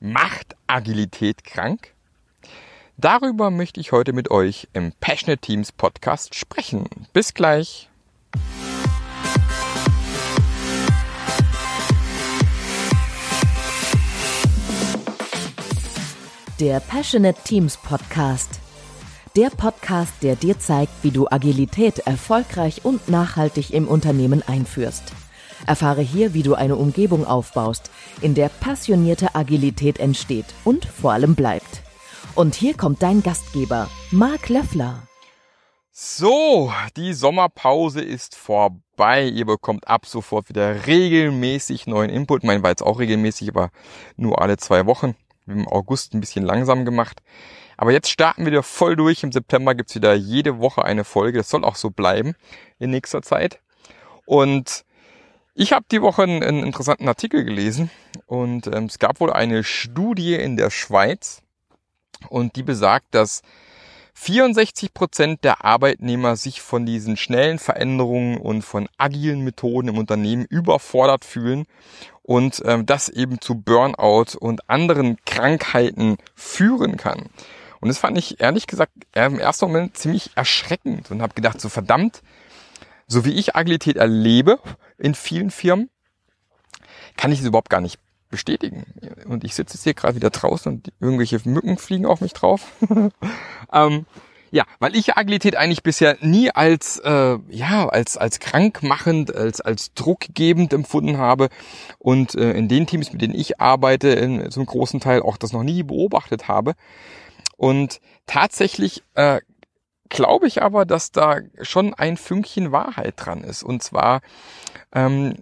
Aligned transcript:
Macht 0.00 0.56
Agilität 0.66 1.42
krank? 1.44 1.94
Darüber 2.98 3.50
möchte 3.50 3.80
ich 3.80 3.92
heute 3.92 4.12
mit 4.12 4.30
euch 4.30 4.68
im 4.74 4.92
Passionate 5.00 5.40
Teams 5.40 5.72
Podcast 5.72 6.34
sprechen. 6.34 6.84
Bis 7.14 7.32
gleich. 7.32 7.88
Der 16.60 16.80
Passionate 16.80 17.40
Teams 17.42 17.78
Podcast. 17.78 18.60
Der 19.34 19.48
Podcast, 19.48 20.12
der 20.22 20.36
dir 20.36 20.58
zeigt, 20.58 20.92
wie 21.02 21.10
du 21.10 21.26
Agilität 21.30 22.00
erfolgreich 22.00 22.84
und 22.84 23.08
nachhaltig 23.08 23.72
im 23.72 23.88
Unternehmen 23.88 24.42
einführst. 24.46 25.12
Erfahre 25.66 26.02
hier, 26.02 26.34
wie 26.34 26.42
du 26.42 26.54
eine 26.54 26.76
Umgebung 26.76 27.26
aufbaust, 27.26 27.90
in 28.20 28.34
der 28.34 28.48
passionierte 28.48 29.34
Agilität 29.34 29.98
entsteht 29.98 30.46
und 30.64 30.84
vor 30.84 31.12
allem 31.12 31.34
bleibt. 31.34 31.82
Und 32.34 32.54
hier 32.54 32.76
kommt 32.76 33.02
dein 33.02 33.22
Gastgeber, 33.22 33.88
Marc 34.10 34.48
Löffler. 34.48 35.02
So, 35.90 36.70
die 36.98 37.14
Sommerpause 37.14 38.02
ist 38.02 38.34
vorbei. 38.34 39.24
Ihr 39.24 39.46
bekommt 39.46 39.88
ab 39.88 40.04
sofort 40.04 40.50
wieder 40.50 40.86
regelmäßig 40.86 41.86
neuen 41.86 42.10
Input. 42.10 42.44
Mein 42.44 42.62
war 42.62 42.68
jetzt 42.68 42.82
auch 42.82 42.98
regelmäßig, 42.98 43.48
aber 43.48 43.70
nur 44.16 44.42
alle 44.42 44.58
zwei 44.58 44.84
Wochen. 44.84 45.14
Im 45.46 45.66
August 45.66 46.12
ein 46.12 46.20
bisschen 46.20 46.44
langsam 46.44 46.84
gemacht. 46.84 47.22
Aber 47.78 47.92
jetzt 47.92 48.10
starten 48.10 48.42
wir 48.44 48.52
wieder 48.52 48.62
voll 48.62 48.96
durch. 48.96 49.22
Im 49.22 49.32
September 49.32 49.74
gibt's 49.74 49.94
wieder 49.94 50.12
jede 50.12 50.58
Woche 50.58 50.84
eine 50.84 51.04
Folge. 51.04 51.38
Das 51.38 51.48
soll 51.48 51.64
auch 51.64 51.76
so 51.76 51.88
bleiben 51.88 52.34
in 52.78 52.90
nächster 52.90 53.22
Zeit. 53.22 53.60
Und 54.26 54.84
ich 55.56 55.72
habe 55.72 55.86
die 55.90 56.02
Woche 56.02 56.22
einen, 56.22 56.42
einen, 56.42 56.62
interessanten 56.62 57.08
Artikel 57.08 57.42
gelesen 57.42 57.90
und 58.26 58.66
ähm, 58.66 58.84
es 58.84 58.98
gab 58.98 59.20
wohl 59.20 59.32
eine 59.32 59.64
Studie 59.64 60.34
in 60.34 60.56
der 60.56 60.70
Schweiz 60.70 61.40
und 62.28 62.56
die 62.56 62.62
besagt, 62.62 63.06
dass 63.14 63.40
64 64.14 64.92
Prozent 64.92 65.44
der 65.44 65.64
Arbeitnehmer 65.64 66.36
sich 66.36 66.60
von 66.60 66.84
diesen 66.84 67.16
schnellen 67.16 67.58
Veränderungen 67.58 68.36
und 68.36 68.62
von 68.62 68.86
agilen 68.98 69.40
Methoden 69.44 69.88
im 69.88 69.98
Unternehmen 69.98 70.44
überfordert 70.44 71.24
fühlen 71.24 71.64
und 72.22 72.62
ähm, 72.66 72.84
das 72.84 73.08
eben 73.08 73.40
zu 73.40 73.54
Burnout 73.54 74.36
und 74.38 74.68
anderen 74.68 75.16
Krankheiten 75.24 76.18
führen 76.34 76.98
kann. 76.98 77.30
Und 77.80 77.88
das 77.88 77.98
fand 77.98 78.18
ich 78.18 78.40
ehrlich 78.40 78.66
gesagt 78.66 78.92
im 79.14 79.38
ersten 79.38 79.66
Moment 79.66 79.96
ziemlich 79.96 80.30
erschreckend 80.34 81.10
und 81.10 81.22
habe 81.22 81.34
gedacht, 81.34 81.62
so 81.62 81.70
verdammt, 81.70 82.22
so 83.06 83.24
wie 83.24 83.32
ich 83.32 83.56
Agilität 83.56 83.96
erlebe 83.96 84.58
in 84.98 85.14
vielen 85.14 85.50
Firmen, 85.50 85.90
kann 87.16 87.32
ich 87.32 87.40
es 87.40 87.46
überhaupt 87.46 87.70
gar 87.70 87.80
nicht 87.80 87.98
bestätigen. 88.28 88.84
Und 89.26 89.44
ich 89.44 89.54
sitze 89.54 89.74
jetzt 89.74 89.84
hier 89.84 89.94
gerade 89.94 90.16
wieder 90.16 90.30
draußen 90.30 90.72
und 90.72 90.92
irgendwelche 91.00 91.40
Mücken 91.44 91.78
fliegen 91.78 92.06
auf 92.06 92.20
mich 92.20 92.32
drauf. 92.32 92.72
ähm, 93.72 94.06
ja, 94.50 94.64
weil 94.78 94.94
ich 94.96 95.16
Agilität 95.16 95.56
eigentlich 95.56 95.82
bisher 95.82 96.16
nie 96.20 96.50
als 96.50 96.98
äh, 96.98 97.38
ja 97.50 97.88
als 97.88 98.16
als 98.16 98.38
krankmachend, 98.38 99.34
als 99.34 99.60
als 99.60 99.92
druckgebend 99.94 100.72
empfunden 100.72 101.18
habe 101.18 101.48
und 101.98 102.34
äh, 102.34 102.52
in 102.52 102.68
den 102.68 102.86
Teams, 102.86 103.12
mit 103.12 103.22
denen 103.22 103.34
ich 103.34 103.60
arbeite, 103.60 104.08
in 104.08 104.50
zum 104.50 104.64
großen 104.64 105.00
Teil 105.00 105.22
auch 105.22 105.36
das 105.36 105.52
noch 105.52 105.64
nie 105.64 105.82
beobachtet 105.82 106.48
habe. 106.48 106.74
Und 107.56 108.00
tatsächlich 108.26 109.02
äh, 109.14 109.40
glaube 110.08 110.46
ich 110.46 110.62
aber, 110.62 110.84
dass 110.84 111.12
da 111.12 111.40
schon 111.62 111.94
ein 111.94 112.16
Fünkchen 112.16 112.72
Wahrheit 112.72 113.14
dran 113.16 113.42
ist. 113.42 113.62
Und 113.62 113.82
zwar, 113.82 114.20
ähm, 114.92 115.36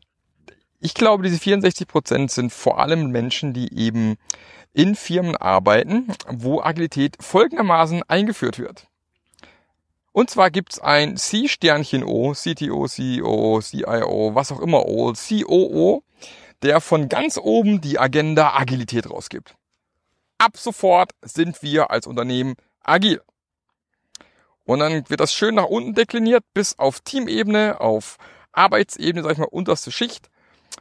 ich 0.81 0.95
glaube, 0.95 1.23
diese 1.23 1.39
64 1.39 1.87
Prozent 1.87 2.31
sind 2.31 2.53
vor 2.53 2.79
allem 2.79 3.11
Menschen, 3.11 3.53
die 3.53 3.73
eben 3.77 4.17
in 4.73 4.97
Firmen 4.97 5.37
arbeiten, 5.37 6.09
wo 6.29 6.61
Agilität 6.61 7.17
folgendermaßen 7.21 8.03
eingeführt 8.09 8.59
wird. 8.59 8.89
Und 10.13 10.31
zwar 10.31 10.51
gibt's 10.51 10.79
ein 10.79 11.17
C-Sternchen-O, 11.17 12.35
CTO, 12.35 12.87
CEO, 12.87 13.61
CIO, 13.61 14.35
was 14.35 14.53
auch 14.53 14.61
immer 14.61 14.87
O, 14.87 15.13
COO, 15.13 16.05
der 16.63 16.81
von 16.81 17.09
ganz 17.09 17.37
oben 17.37 17.81
die 17.81 17.99
Agenda 17.99 18.55
Agilität 18.55 19.11
rausgibt. 19.11 19.57
Ab 20.39 20.57
sofort 20.57 21.11
sind 21.23 21.63
wir 21.63 21.91
als 21.91 22.07
Unternehmen 22.07 22.55
agil. 22.83 23.21
Und 24.65 24.79
dann 24.79 25.09
wird 25.09 25.21
das 25.21 25.35
schön 25.35 25.55
nach 25.55 25.67
unten 25.67 25.95
dekliniert 25.95 26.45
bis 26.55 26.79
auf 26.79 27.01
Teamebene, 27.01 27.81
auf 27.81 28.17
Arbeitsebene, 28.53 29.23
sag 29.23 29.33
ich 29.33 29.39
mal, 29.39 29.49
unterste 29.51 29.93
Schicht. 29.93 30.31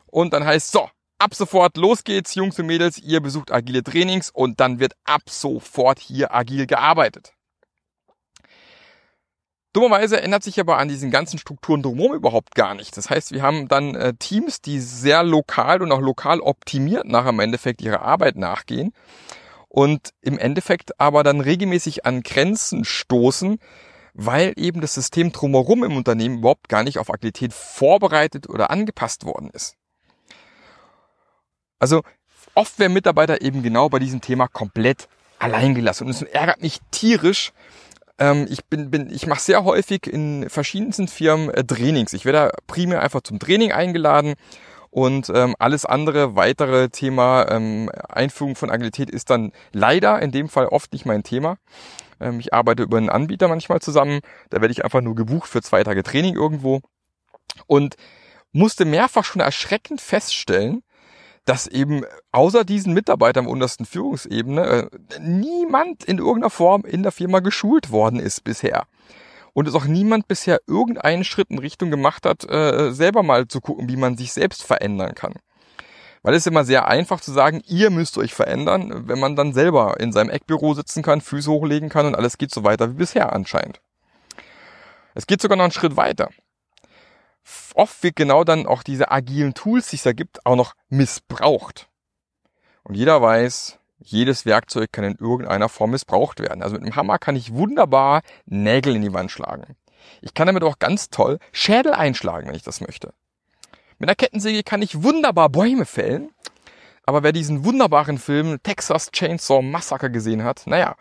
Und 0.07 0.33
dann 0.33 0.45
heißt 0.45 0.71
so, 0.71 0.89
ab 1.19 1.35
sofort 1.35 1.75
los 1.77 2.03
geht's, 2.03 2.35
Jungs 2.35 2.57
und 2.59 2.67
Mädels, 2.67 2.97
ihr 2.97 3.19
besucht 3.21 3.51
agile 3.51 3.83
Trainings 3.83 4.29
und 4.29 4.59
dann 4.59 4.79
wird 4.79 4.93
ab 5.03 5.23
sofort 5.27 5.99
hier 5.99 6.33
agil 6.33 6.65
gearbeitet. 6.65 7.33
Dummerweise 9.73 10.21
ändert 10.21 10.43
sich 10.43 10.59
aber 10.59 10.77
an 10.77 10.87
diesen 10.87 11.09
ganzen 11.09 11.39
Strukturen 11.39 11.81
drumherum 11.81 12.13
überhaupt 12.13 12.53
gar 12.53 12.75
nichts. 12.75 12.95
Das 12.95 13.09
heißt, 13.09 13.31
wir 13.31 13.41
haben 13.41 13.67
dann 13.67 13.95
äh, 13.95 14.13
Teams, 14.13 14.61
die 14.61 14.79
sehr 14.79 15.23
lokal 15.23 15.81
und 15.81 15.91
auch 15.91 15.99
lokal 15.99 16.41
optimiert 16.41 17.07
nach 17.07 17.25
im 17.25 17.39
Endeffekt 17.39 17.81
ihrer 17.81 18.03
Arbeit 18.03 18.35
nachgehen 18.35 18.93
und 19.73 20.13
im 20.21 20.37
Endeffekt 20.37 20.99
aber 20.99 21.23
dann 21.23 21.41
regelmäßig 21.41 22.05
an 22.05 22.21
Grenzen 22.21 22.85
stoßen, 22.85 23.57
weil 24.13 24.53
eben 24.55 24.81
das 24.81 24.93
System 24.93 25.31
drumherum 25.31 25.83
im 25.83 25.97
Unternehmen 25.97 26.37
überhaupt 26.37 26.69
gar 26.69 26.83
nicht 26.83 26.99
auf 26.99 27.11
Agilität 27.11 27.53
vorbereitet 27.53 28.47
oder 28.47 28.69
angepasst 28.69 29.25
worden 29.25 29.49
ist. 29.49 29.75
Also 31.79 32.03
oft 32.53 32.77
werden 32.77 32.93
Mitarbeiter 32.93 33.41
eben 33.41 33.63
genau 33.63 33.89
bei 33.89 33.97
diesem 33.97 34.21
Thema 34.21 34.47
komplett 34.47 35.07
allein 35.39 35.73
gelassen 35.73 36.03
und 36.05 36.11
es 36.11 36.21
ärgert 36.21 36.61
mich 36.61 36.77
tierisch. 36.91 37.51
Ähm, 38.19 38.45
ich 38.51 38.65
bin, 38.65 38.91
bin, 38.91 39.09
ich 39.09 39.25
mache 39.25 39.41
sehr 39.41 39.63
häufig 39.63 40.05
in 40.05 40.51
verschiedensten 40.51 41.07
Firmen 41.07 41.49
äh, 41.49 41.63
Trainings. 41.63 42.13
Ich 42.13 42.25
werde 42.25 42.51
primär 42.67 43.01
einfach 43.01 43.21
zum 43.21 43.39
Training 43.39 43.71
eingeladen 43.71 44.35
und 44.93 45.31
ähm, 45.33 45.55
alles 45.57 45.87
andere, 45.87 46.35
weitere 46.35 46.87
Thema 46.89 47.49
ähm, 47.49 47.89
Einführung 48.09 48.55
von 48.55 48.69
Agilität 48.69 49.09
ist 49.09 49.31
dann 49.31 49.51
leider 49.71 50.21
in 50.21 50.31
dem 50.31 50.49
Fall 50.49 50.67
oft 50.67 50.93
nicht 50.93 51.07
mein 51.07 51.23
Thema. 51.23 51.57
Ähm, 52.19 52.39
ich 52.39 52.53
arbeite 52.53 52.83
über 52.83 52.97
einen 52.97 53.09
Anbieter 53.09 53.47
manchmal 53.47 53.81
zusammen. 53.81 54.19
Da 54.51 54.61
werde 54.61 54.71
ich 54.71 54.83
einfach 54.85 55.01
nur 55.01 55.15
gebucht 55.15 55.49
für 55.49 55.63
zwei 55.63 55.83
Tage 55.83 56.03
Training 56.03 56.35
irgendwo. 56.35 56.81
Und 57.65 57.95
musste 58.51 58.85
mehrfach 58.85 59.23
schon 59.23 59.41
erschreckend 59.41 59.99
feststellen, 59.99 60.83
dass 61.43 61.65
eben 61.65 62.05
außer 62.31 62.63
diesen 62.63 62.93
Mitarbeitern 62.93 63.45
im 63.45 63.51
untersten 63.51 63.87
Führungsebene 63.87 64.91
äh, 64.91 65.19
niemand 65.19 66.03
in 66.03 66.19
irgendeiner 66.19 66.51
Form 66.51 66.85
in 66.85 67.01
der 67.01 67.11
Firma 67.11 67.39
geschult 67.39 67.89
worden 67.89 68.19
ist 68.19 68.43
bisher 68.43 68.85
und 69.53 69.67
es 69.67 69.75
auch 69.75 69.85
niemand 69.85 70.27
bisher 70.27 70.59
irgendeinen 70.67 71.23
Schritt 71.23 71.49
in 71.49 71.59
Richtung 71.59 71.91
gemacht 71.91 72.25
hat, 72.25 72.43
äh, 72.49 72.91
selber 72.91 73.23
mal 73.23 73.47
zu 73.47 73.61
gucken, 73.61 73.87
wie 73.87 73.97
man 73.97 74.17
sich 74.17 74.33
selbst 74.33 74.63
verändern 74.63 75.15
kann. 75.15 75.33
Weil 76.23 76.33
es 76.33 76.43
ist 76.43 76.47
immer 76.47 76.63
sehr 76.63 76.87
einfach 76.87 77.19
zu 77.19 77.31
sagen, 77.31 77.61
ihr 77.65 77.89
müsst 77.89 78.17
euch 78.17 78.33
verändern, 78.33 79.07
wenn 79.07 79.19
man 79.19 79.35
dann 79.35 79.53
selber 79.53 79.99
in 79.99 80.11
seinem 80.13 80.29
Eckbüro 80.29 80.73
sitzen 80.73 81.03
kann, 81.03 81.21
Füße 81.21 81.51
hochlegen 81.51 81.89
kann 81.89 82.05
und 82.05 82.15
alles 82.15 82.37
geht 82.37 82.51
so 82.51 82.63
weiter 82.63 82.89
wie 82.89 82.95
bisher 82.95 83.33
anscheinend. 83.33 83.81
Es 85.15 85.27
geht 85.27 85.41
sogar 85.41 85.57
noch 85.57 85.65
einen 85.65 85.73
Schritt 85.73 85.97
weiter. 85.97 86.29
Oft 87.75 88.01
wird 88.03 88.15
genau 88.15 88.45
dann 88.45 88.65
auch 88.65 88.83
diese 88.83 89.11
agilen 89.11 89.53
Tools, 89.53 89.89
die 89.89 89.97
es 89.97 90.03
da 90.03 90.13
gibt, 90.13 90.45
auch 90.45 90.55
noch 90.55 90.75
missbraucht. 90.89 91.89
Und 92.83 92.95
jeder 92.95 93.21
weiß, 93.21 93.79
jedes 94.03 94.45
Werkzeug 94.45 94.91
kann 94.91 95.05
in 95.05 95.15
irgendeiner 95.15 95.69
Form 95.69 95.91
missbraucht 95.91 96.39
werden. 96.39 96.61
Also 96.61 96.75
mit 96.75 96.83
einem 96.83 96.95
Hammer 96.95 97.19
kann 97.19 97.35
ich 97.35 97.53
wunderbar 97.53 98.21
Nägel 98.45 98.95
in 98.95 99.01
die 99.01 99.13
Wand 99.13 99.31
schlagen. 99.31 99.75
Ich 100.21 100.33
kann 100.33 100.47
damit 100.47 100.63
auch 100.63 100.79
ganz 100.79 101.09
toll 101.09 101.39
Schädel 101.51 101.93
einschlagen, 101.93 102.47
wenn 102.47 102.55
ich 102.55 102.63
das 102.63 102.81
möchte. 102.81 103.13
Mit 103.99 104.09
einer 104.09 104.15
Kettensäge 104.15 104.63
kann 104.63 104.81
ich 104.81 105.03
wunderbar 105.03 105.49
Bäume 105.49 105.85
fällen. 105.85 106.29
Aber 107.05 107.23
wer 107.23 107.33
diesen 107.33 107.65
wunderbaren 107.65 108.17
Film 108.17 108.61
Texas 108.63 109.11
Chainsaw 109.11 109.61
Massacre 109.61 110.09
gesehen 110.09 110.43
hat, 110.43 110.63
naja, 110.67 110.95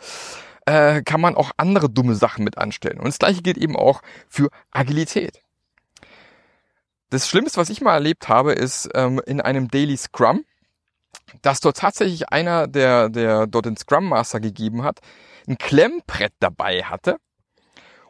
äh, 0.67 1.03
kann 1.03 1.21
man 1.21 1.37
auch 1.37 1.53
andere 1.57 1.89
dumme 1.89 2.15
Sachen 2.15 2.45
mit 2.45 2.59
anstellen. 2.59 2.99
Und 2.99 3.07
das 3.07 3.19
gleiche 3.19 3.43
gilt 3.43 3.59
eben 3.59 3.77
auch 3.77 4.03
für 4.29 4.49
Agilität. 4.71 5.41
Das 7.11 7.29
Schlimmste, 7.29 7.61
was 7.61 7.71
ich 7.71 7.81
mal 7.81 7.95
erlebt 7.95 8.29
habe, 8.29 8.53
ist 8.53 8.89
ähm, 8.95 9.21
in 9.27 9.41
einem 9.41 9.69
Daily 9.69 9.97
Scrum 9.97 10.45
dass 11.43 11.61
dort 11.61 11.79
tatsächlich 11.79 12.29
einer, 12.29 12.67
der, 12.67 13.09
der 13.09 13.47
dort 13.47 13.67
den 13.67 13.77
Scrum 13.77 14.09
Master 14.09 14.41
gegeben 14.41 14.83
hat, 14.83 15.01
ein 15.49 15.59
Klemmbrett 15.59 16.33
dabei 16.41 16.83
hatte 16.83 17.17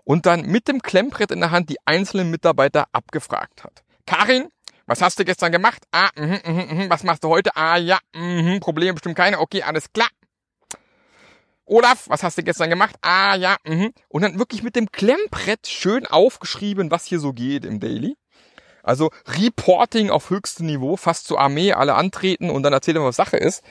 und 0.05 0.27
dann 0.27 0.43
mit 0.43 0.69
dem 0.69 0.83
Klemmbrett 0.83 1.31
in 1.31 1.41
der 1.41 1.51
Hand 1.51 1.71
die 1.71 1.79
einzelnen 1.85 2.31
Mitarbeiter 2.31 2.87
abgefragt 2.93 3.65
hat. 3.65 3.83
Karin, 4.07 4.49
was 4.87 5.01
hast 5.01 5.19
du 5.19 5.25
gestern 5.25 5.53
gemacht? 5.53 5.85
Ah, 5.93 6.11
mh, 6.17 6.41
mh, 6.45 6.75
mh, 6.75 6.91
was 6.91 7.05
machst 7.05 7.25
du 7.25 7.29
heute? 7.29 7.57
Ah, 7.57 7.77
ja, 7.77 7.99
mh, 8.15 8.59
Probleme 8.61 8.95
bestimmt 8.95 9.17
keine. 9.17 9.39
Okay, 9.39 9.63
alles 9.63 9.93
klar. 9.93 10.09
Olaf, 11.65 12.09
was 12.09 12.23
hast 12.23 12.37
du 12.37 12.43
gestern 12.43 12.71
gemacht? 12.71 12.97
Ah, 13.01 13.37
ja, 13.37 13.57
mh. 13.65 13.91
Und 14.09 14.23
dann 14.23 14.39
wirklich 14.39 14.63
mit 14.63 14.75
dem 14.75 14.91
Klemmbrett 14.91 15.67
schön 15.69 16.07
aufgeschrieben, 16.07 16.91
was 16.91 17.07
hier 17.07 17.21
so 17.21 17.33
geht 17.33 17.65
im 17.65 17.79
Daily. 17.81 18.17
Also 18.83 19.11
Reporting 19.27 20.11
auf 20.11 20.31
höchstem 20.31 20.67
Niveau, 20.67 20.97
fast 20.97 21.27
zur 21.27 21.41
Armee, 21.41 21.73
alle 21.73 21.95
antreten 21.95 22.51
und 22.51 22.63
dann 22.63 22.73
erzählen, 22.73 23.03
was 23.03 23.17
Sache 23.17 23.37
ist. 23.37 23.63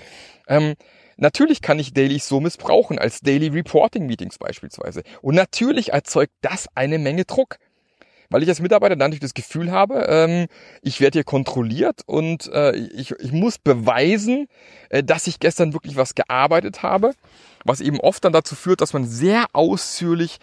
Ähm, 0.48 0.76
natürlich 1.18 1.62
kann 1.62 1.80
ich 1.80 1.94
Dailies 1.94 2.28
so 2.28 2.40
missbrauchen, 2.40 3.00
als 3.00 3.22
Daily 3.22 3.48
Reporting 3.48 4.06
Meetings 4.06 4.38
beispielsweise. 4.38 5.04
Und 5.22 5.36
natürlich 5.36 5.94
erzeugt 5.94 6.34
das 6.42 6.68
eine 6.76 7.00
Menge 7.00 7.26
Druck 7.26 7.58
weil 8.32 8.42
ich 8.42 8.50
als 8.50 8.62
Mitarbeiter 8.62 8.96
dann 8.96 9.10
natürlich 9.10 9.20
das 9.20 9.34
Gefühl 9.34 9.72
habe, 9.72 10.06
ähm, 10.10 10.48
ich 10.82 11.02
werde 11.02 11.18
hier 11.18 11.24
kontrolliert 11.24 12.02
und 12.06 12.48
äh, 12.52 12.76
ich, 12.76 13.12
ich 13.12 13.32
muss 13.32 13.58
beweisen, 13.58 14.48
äh, 14.90 15.04
dass 15.04 15.28
ich 15.28 15.40
gestern 15.40 15.74
wirklich 15.74 15.98
was 15.98 16.16
gearbeitet 16.16 16.82
habe, 16.82 17.14
was 17.66 17.82
eben 17.82 18.00
oft 18.00 18.24
dann 18.24 18.34
dazu 18.34 18.56
führt, 18.56 18.82
dass 18.82 18.94
man 18.94 19.06
sehr 19.06 19.46
ausführlich 19.54 20.40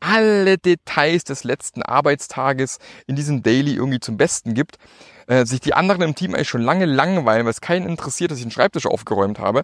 alle 0.00 0.58
Details 0.58 1.24
des 1.24 1.44
letzten 1.44 1.82
Arbeitstages 1.82 2.78
in 3.06 3.16
diesem 3.16 3.42
Daily 3.42 3.74
irgendwie 3.74 4.00
zum 4.00 4.16
Besten 4.16 4.54
gibt, 4.54 4.78
äh, 5.26 5.44
sich 5.44 5.60
die 5.60 5.74
anderen 5.74 6.02
im 6.02 6.14
Team 6.14 6.34
eigentlich 6.34 6.48
schon 6.48 6.62
lange 6.62 6.86
langweilen, 6.86 7.44
weil 7.44 7.52
es 7.52 7.60
keinen 7.60 7.88
interessiert, 7.88 8.30
dass 8.30 8.38
ich 8.38 8.44
den 8.44 8.50
Schreibtisch 8.50 8.86
aufgeräumt 8.86 9.38
habe 9.38 9.62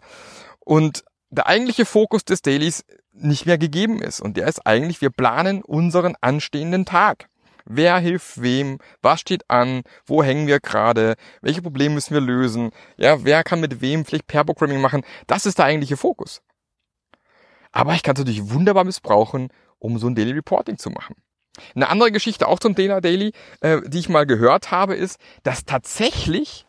und 0.61 1.05
der 1.31 1.47
eigentliche 1.47 1.85
Fokus 1.85 2.25
des 2.25 2.43
Dailies 2.43 2.85
nicht 3.13 3.47
mehr 3.47 3.59
gegeben 3.59 4.01
ist. 4.01 4.21
Und 4.21 4.37
der 4.37 4.47
ist 4.47 4.67
eigentlich, 4.67 5.01
wir 5.01 5.11
planen 5.11 5.63
unseren 5.63 6.15
anstehenden 6.21 6.85
Tag. 6.85 7.29
Wer 7.65 7.99
hilft 7.99 8.41
wem? 8.41 8.79
Was 9.03 9.21
steht 9.21 9.51
an? 9.51 9.83
Wo 10.07 10.23
hängen 10.23 10.47
wir 10.47 10.61
gerade? 10.61 11.17
Welche 11.43 11.63
Probleme 11.63 11.97
müssen 11.97 12.15
wir 12.15 12.21
lösen? 12.21 12.71
Ja, 12.97 13.25
wer 13.25 13.43
kann 13.43 13.61
mit 13.61 13.81
wem 13.81 14.05
vielleicht 14.05 14.29
Pair-Programming 14.29 14.81
machen? 14.81 15.03
Das 15.27 15.47
ist 15.47 15.59
der 15.59 15.65
eigentliche 15.65 15.97
Fokus. 15.97 16.43
Aber 17.73 17.95
ich 17.95 18.05
kann 18.05 18.15
es 18.15 18.21
natürlich 18.21 18.51
wunderbar 18.51 18.85
missbrauchen, 18.85 19.49
um 19.79 19.99
so 19.99 20.09
ein 20.09 20.15
Daily 20.15 20.33
Reporting 20.33 20.79
zu 20.79 20.91
machen. 20.91 21.17
Eine 21.75 21.89
andere 21.89 22.13
Geschichte 22.13 22.49
auch 22.49 22.59
zum 22.59 22.75
Dana 22.75 23.01
Daily, 23.01 23.33
äh, 23.61 23.81
die 23.87 23.99
ich 23.99 24.09
mal 24.09 24.27
gehört 24.27 24.71
habe, 24.71 24.95
ist, 24.95 25.19
dass 25.43 25.65
tatsächlich, 25.65 26.67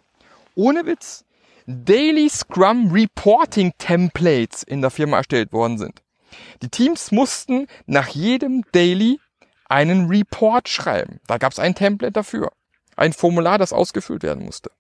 ohne 0.56 0.86
Witz, 0.86 1.25
Daily 1.65 2.30
Scrum 2.30 2.92
Reporting 2.92 3.74
Templates 3.77 4.63
in 4.63 4.81
der 4.81 4.89
Firma 4.89 5.18
erstellt 5.18 5.51
worden 5.51 5.77
sind. 5.77 6.01
Die 6.62 6.69
Teams 6.69 7.12
mussten 7.12 7.68
nach 7.86 8.07
jedem 8.07 8.63
Daily 8.71 9.19
einen 9.65 10.07
Report 10.07 10.69
schreiben. 10.69 11.19
Da 11.27 11.38
gab 11.38 11.51
es 11.51 11.60
ein 11.60 11.75
Template 11.75 12.13
dafür. 12.13 12.51
Ein 12.95 13.13
Formular, 13.13 13.57
das 13.57 13.74
ausgefüllt 13.74 14.24
werden 14.24 14.45
musste. 14.45 14.71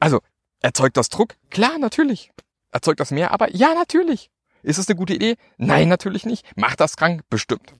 Also, 0.00 0.20
erzeugt 0.60 0.96
das 0.96 1.08
Druck? 1.08 1.36
Klar, 1.50 1.78
natürlich. 1.78 2.32
Erzeugt 2.72 2.98
das 2.98 3.12
mehr 3.12 3.30
Arbeit? 3.30 3.54
Ja, 3.54 3.74
natürlich. 3.74 4.30
Ist 4.62 4.78
es 4.78 4.88
eine 4.88 4.96
gute 4.96 5.14
Idee? 5.14 5.36
Nein, 5.56 5.88
natürlich 5.88 6.24
nicht. 6.24 6.46
Macht 6.56 6.80
das 6.80 6.96
krank? 6.96 7.22
Bestimmt. 7.28 7.74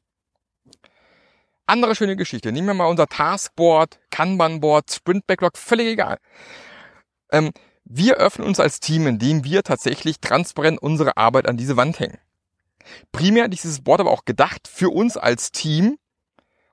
Andere 1.67 1.95
schöne 1.95 2.17
Geschichte. 2.17 2.53
Nehmen 2.53 2.67
wir 2.67 2.75
mal 2.75 2.87
unser 2.87 3.07
Taskboard, 3.07 4.01
Kanban-Board, 4.11 4.91
Sprint-Backlog, 4.91 5.57
völlig 5.57 5.87
egal. 5.87 6.19
Ähm, 7.31 7.53
wir 7.85 8.17
öffnen 8.17 8.47
uns 8.47 8.61
als 8.61 8.81
Team, 8.81 9.07
indem 9.07 9.45
wir 9.45 9.63
tatsächlich 9.63 10.21
transparent 10.21 10.83
unsere 10.83 11.17
Arbeit 11.17 11.47
an 11.47 11.57
diese 11.57 11.77
Wand 11.77 12.01
hängen. 12.01 12.19
Primär 13.13 13.49
dieses 13.49 13.83
Board 13.83 14.01
aber 14.01 14.11
auch 14.11 14.25
gedacht 14.25 14.69
für 14.69 14.91
uns 14.91 15.17
als 15.17 15.53
Team, 15.53 15.99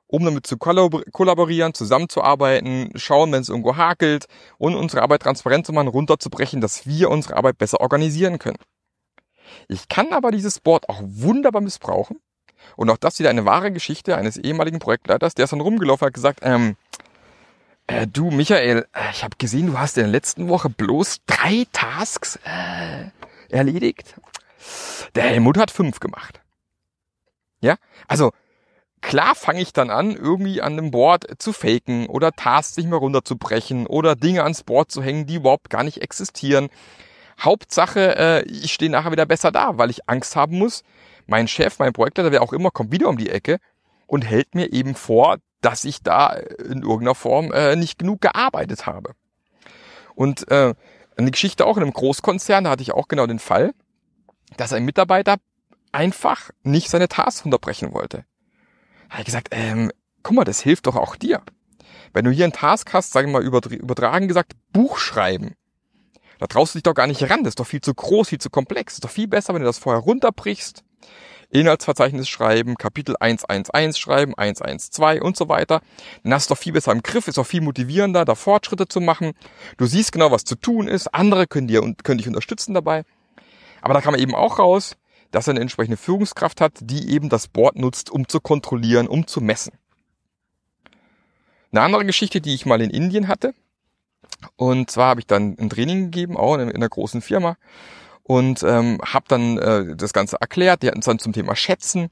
um 0.07 0.25
damit 0.25 0.47
zu 0.47 0.57
kollaborieren, 0.57 1.75
zusammenzuarbeiten, 1.75 2.91
schauen, 2.95 3.31
wenn 3.31 3.41
es 3.41 3.50
irgendwo 3.50 3.77
hakelt 3.77 4.25
und 4.57 4.75
unsere 4.75 5.03
Arbeit 5.03 5.21
transparent 5.21 5.67
zu 5.67 5.73
machen, 5.73 5.88
runterzubrechen, 5.88 6.61
dass 6.61 6.88
wir 6.88 7.11
unsere 7.11 7.38
Arbeit 7.38 7.59
besser 7.59 7.79
organisieren 7.79 8.39
können. 8.39 8.57
Ich 9.67 9.87
kann 9.87 10.13
aber 10.13 10.31
dieses 10.31 10.59
Board 10.59 10.89
auch 10.89 11.01
wunderbar 11.03 11.61
missbrauchen. 11.61 12.19
Und 12.75 12.89
auch 12.89 12.97
das 12.97 13.19
wieder 13.19 13.29
eine 13.29 13.45
wahre 13.45 13.71
Geschichte 13.71 14.17
eines 14.17 14.37
ehemaligen 14.37 14.79
Projektleiters, 14.79 15.33
der 15.33 15.45
ist 15.45 15.51
dann 15.51 15.61
rumgelaufen 15.61 16.07
hat 16.07 16.13
gesagt, 16.13 16.39
ähm, 16.43 16.75
äh, 17.87 18.05
du 18.05 18.29
Michael, 18.31 18.85
äh, 18.93 19.11
ich 19.11 19.23
habe 19.23 19.35
gesehen, 19.37 19.67
du 19.67 19.79
hast 19.79 19.97
in 19.97 20.03
der 20.03 20.11
letzten 20.11 20.47
Woche 20.47 20.69
bloß 20.69 21.19
drei 21.25 21.65
Tasks 21.71 22.37
äh, 22.43 23.09
erledigt. 23.49 24.15
Der 25.15 25.23
Helmut 25.23 25.57
hat 25.57 25.71
fünf 25.71 25.99
gemacht. 25.99 26.41
Ja, 27.61 27.75
also 28.07 28.31
klar 29.01 29.35
fange 29.35 29.61
ich 29.61 29.73
dann 29.73 29.89
an, 29.89 30.15
irgendwie 30.15 30.61
an 30.61 30.75
dem 30.75 30.91
Board 30.91 31.41
zu 31.41 31.51
faken 31.51 32.07
oder 32.07 32.31
Tasks 32.31 32.77
nicht 32.77 32.89
mehr 32.89 32.99
runterzubrechen 32.99 33.87
oder 33.87 34.15
Dinge 34.15 34.43
ans 34.43 34.63
Board 34.63 34.91
zu 34.91 35.01
hängen, 35.01 35.25
die 35.25 35.35
überhaupt 35.35 35.69
gar 35.69 35.83
nicht 35.83 36.01
existieren. 36.01 36.69
Hauptsache, 37.39 38.15
äh, 38.18 38.44
ich 38.44 38.74
stehe 38.74 38.91
nachher 38.91 39.12
wieder 39.12 39.25
besser 39.25 39.51
da, 39.51 39.77
weil 39.77 39.89
ich 39.89 40.09
Angst 40.09 40.36
haben 40.36 40.57
muss. 40.57 40.83
Mein 41.27 41.47
Chef, 41.47 41.80
mein 41.80 41.94
Projektleiter, 41.94 42.31
wer 42.31 42.41
auch 42.41 42.53
immer, 42.53 42.71
kommt 42.71 42.91
wieder 42.91 43.07
um 43.07 43.18
die 43.18 43.30
Ecke 43.30 43.59
und 44.07 44.24
hält 44.24 44.56
mir 44.56 44.74
eben 44.74 44.95
vor, 44.95 45.38
dass 45.62 45.86
ich 45.86 46.01
da 46.01 46.33
in 46.33 46.81
irgendeiner 46.81 47.15
Form 47.15 47.51
äh, 47.51 47.75
nicht 47.75 48.00
genug 48.00 48.21
gearbeitet 48.21 48.86
habe. 48.86 49.13
Und 50.15 50.50
äh, 50.51 50.74
eine 51.18 51.31
Geschichte 51.31 51.65
auch 51.65 51.77
in 51.77 51.83
einem 51.83 51.94
Großkonzern, 51.94 52.63
da 52.63 52.71
hatte 52.71 52.81
ich 52.81 52.94
auch 52.94 53.07
genau 53.07 53.27
den 53.27 53.39
Fall 53.39 53.74
dass 54.57 54.74
ein 54.74 54.85
Mitarbeiter 54.85 55.38
einfach 55.92 56.51
nicht 56.63 56.89
seine 56.89 57.07
Tasks 57.07 57.45
unterbrechen 57.45 57.94
wollte. 57.94 58.25
Da 59.07 59.13
habe 59.13 59.21
ich 59.21 59.25
gesagt, 59.25 59.50
ähm, 59.51 59.92
guck 60.24 60.35
mal, 60.35 60.44
das 60.44 60.62
hilft 60.62 60.88
doch 60.88 60.95
auch 60.95 61.15
dir. 61.15 61.42
Wenn 62.13 62.25
du 62.25 62.31
hier 62.31 62.45
einen 62.45 62.53
Task 62.53 62.94
hast, 62.94 63.12
sagen 63.12 63.31
wir 63.31 63.42
mal 63.42 63.74
übertragen 63.74 64.27
gesagt, 64.27 64.53
Buch 64.71 64.97
schreiben. 64.97 65.56
Da 66.39 66.47
traust 66.47 66.74
du 66.74 66.77
dich 66.77 66.83
doch 66.83 66.94
gar 66.94 67.06
nicht 67.06 67.30
ran, 67.30 67.44
das 67.44 67.51
ist 67.51 67.59
doch 67.59 67.68
viel 67.68 67.81
zu 67.81 67.94
groß, 67.94 68.30
viel 68.30 68.39
zu 68.39 68.50
komplex. 68.50 68.94
Das 68.94 68.95
ist 68.95 69.03
doch 69.03 69.12
viel 69.12 69.27
besser, 69.27 69.53
wenn 69.53 69.62
du 69.62 69.68
das 69.68 69.77
vorher 69.77 70.01
runterbrichst, 70.01 70.83
Inhaltsverzeichnis 71.50 72.30
schreiben, 72.30 72.75
Kapitel 72.75 73.15
111 73.19 73.97
schreiben, 73.97 74.33
112 74.38 75.21
und 75.21 75.36
so 75.36 75.50
weiter. 75.50 75.81
Dann 76.24 76.33
hast 76.33 76.50
du 76.50 76.53
doch 76.53 76.62
viel 76.62 76.71
besser 76.71 76.94
im 76.94 77.03
Griff, 77.03 77.27
ist 77.27 77.38
doch 77.38 77.45
viel 77.45 77.62
motivierender, 77.62 78.24
da 78.24 78.36
Fortschritte 78.36 78.88
zu 78.88 79.01
machen. 79.01 79.33
Du 79.77 79.86
siehst 79.86 80.13
genau, 80.13 80.31
was 80.31 80.45
zu 80.45 80.56
tun 80.56 80.88
ist, 80.88 81.13
andere 81.13 81.45
können 81.45 81.68
dir 81.68 81.83
und 81.83 82.06
können 82.06 82.19
dich 82.19 82.27
unterstützen 82.27 82.74
dabei. 82.74 83.03
Aber 83.81 83.94
da 83.94 84.00
kam 84.00 84.15
eben 84.15 84.33
auch 84.33 84.59
raus, 84.59 84.95
dass 85.31 85.47
er 85.47 85.51
eine 85.51 85.59
entsprechende 85.59 85.97
Führungskraft 85.97 86.62
hat, 86.62 86.74
die 86.80 87.09
eben 87.12 87.27
das 87.27 87.50
Board 87.50 87.75
nutzt, 87.75 88.09
um 88.09 88.27
zu 88.27 88.39
kontrollieren, 88.39 89.07
um 89.07 89.27
zu 89.27 89.42
messen. 89.42 89.74
Eine 91.71 91.81
andere 91.81 92.06
Geschichte, 92.06 92.39
die 92.39 92.56
ich 92.56 92.65
mal 92.65 92.81
in 92.81 92.89
Indien 92.89 93.27
hatte, 93.27 93.53
und 94.55 94.89
zwar 94.89 95.09
habe 95.09 95.21
ich 95.21 95.27
dann 95.27 95.55
ein 95.59 95.69
Training 95.69 96.05
gegeben, 96.05 96.37
auch 96.37 96.55
in 96.55 96.71
einer 96.71 96.89
großen 96.89 97.21
Firma, 97.21 97.57
und 98.23 98.61
ähm, 98.63 98.99
habe 99.03 99.25
dann 99.27 99.57
äh, 99.57 99.95
das 99.95 100.13
Ganze 100.13 100.37
erklärt. 100.39 100.83
Die 100.83 100.87
hatten 100.87 100.99
es 100.99 101.05
dann 101.05 101.17
zum 101.17 101.33
Thema 101.33 101.55
Schätzen. 101.55 102.09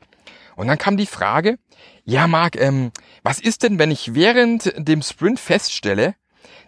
Und 0.55 0.67
dann 0.67 0.79
kam 0.79 0.97
die 0.97 1.05
Frage, 1.05 1.59
ja 2.05 2.25
Marc, 2.25 2.55
ähm, 2.55 2.91
was 3.21 3.39
ist 3.39 3.61
denn, 3.61 3.77
wenn 3.77 3.91
ich 3.91 4.15
während 4.15 4.73
dem 4.77 5.03
Sprint 5.03 5.39
feststelle, 5.39 6.15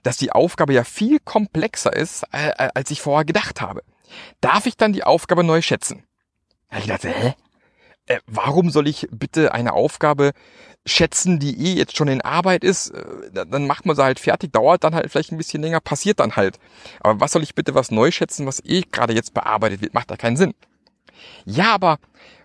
dass 0.04 0.18
die 0.18 0.31
Aufgabe 0.31 0.74
ja 0.74 0.84
viel 0.84 1.19
komplexer 1.19 1.92
ist, 1.92 2.24
äh, 2.31 2.50
äh 2.50 2.69
als 2.75 2.92
ich 2.92 3.02
vorher 3.02 3.25
gedacht 3.25 3.60
habe? 3.60 3.81
Darf 4.40 4.68
ich 4.68 4.78
dann 4.78 4.94
die 4.94 5.04
Aufgabe 5.04 5.44
neu 5.44 5.64
schätzen? 5.64 6.04
Da 6.69 6.78
ich 6.78 6.85
dachte, 6.85 7.09
hä? 7.09 7.33
Äh, 8.09 8.19
warum 8.25 8.71
soll 8.71 8.87
ich 8.87 9.07
bitte 9.11 9.54
eine 9.54 9.73
Aufgabe 9.73 10.31
schätzen, 10.85 11.37
die 11.37 11.56
eh 11.59 11.73
jetzt 11.75 11.95
schon 11.95 12.07
in 12.07 12.21
Arbeit 12.21 12.63
ist? 12.63 12.89
Äh, 12.89 13.45
dann 13.45 13.68
macht 13.68 13.85
man 13.85 13.95
sie 13.95 14.04
halt 14.04 14.19
fertig, 14.19 14.51
dauert 14.51 14.83
dann 14.83 14.95
halt 14.95 15.11
vielleicht 15.11 15.31
ein 15.31 15.37
bisschen 15.37 15.61
länger, 15.61 15.80
passiert 15.80 16.19
dann 16.19 16.35
halt. 16.35 16.59
Aber 17.01 17.19
was 17.19 17.31
soll 17.31 17.44
ich 17.44 17.54
bitte 17.54 17.75
was 17.75 17.92
neu 17.92 18.09
schätzen, 18.09 18.47
was 18.47 18.66
eh 18.66 18.81
gerade 18.81 19.13
jetzt 19.13 19.35
bearbeitet 19.35 19.81
wird? 19.81 19.94
Macht 19.94 20.09
da 20.09 20.18
keinen 20.18 20.37
Sinn. 20.37 20.56
Ja, 21.45 21.71
aber 21.71 21.99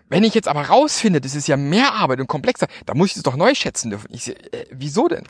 wenn 0.07 0.23
ich 0.23 0.35
jetzt 0.35 0.47
aber 0.47 0.61
rausfinde, 0.61 1.19
das 1.19 1.33
ist 1.33 1.47
ja 1.47 1.57
mehr 1.57 1.93
Arbeit 1.93 2.19
und 2.19 2.27
komplexer, 2.27 2.67
da 2.85 2.93
muss 2.93 3.11
ich 3.11 3.17
es 3.17 3.23
doch 3.23 3.35
neu 3.35 3.55
schätzen 3.55 3.89
dürfen. 3.89 4.09
Ich, 4.11 4.29
äh, 4.29 4.67
wieso 4.69 5.07
denn? 5.07 5.23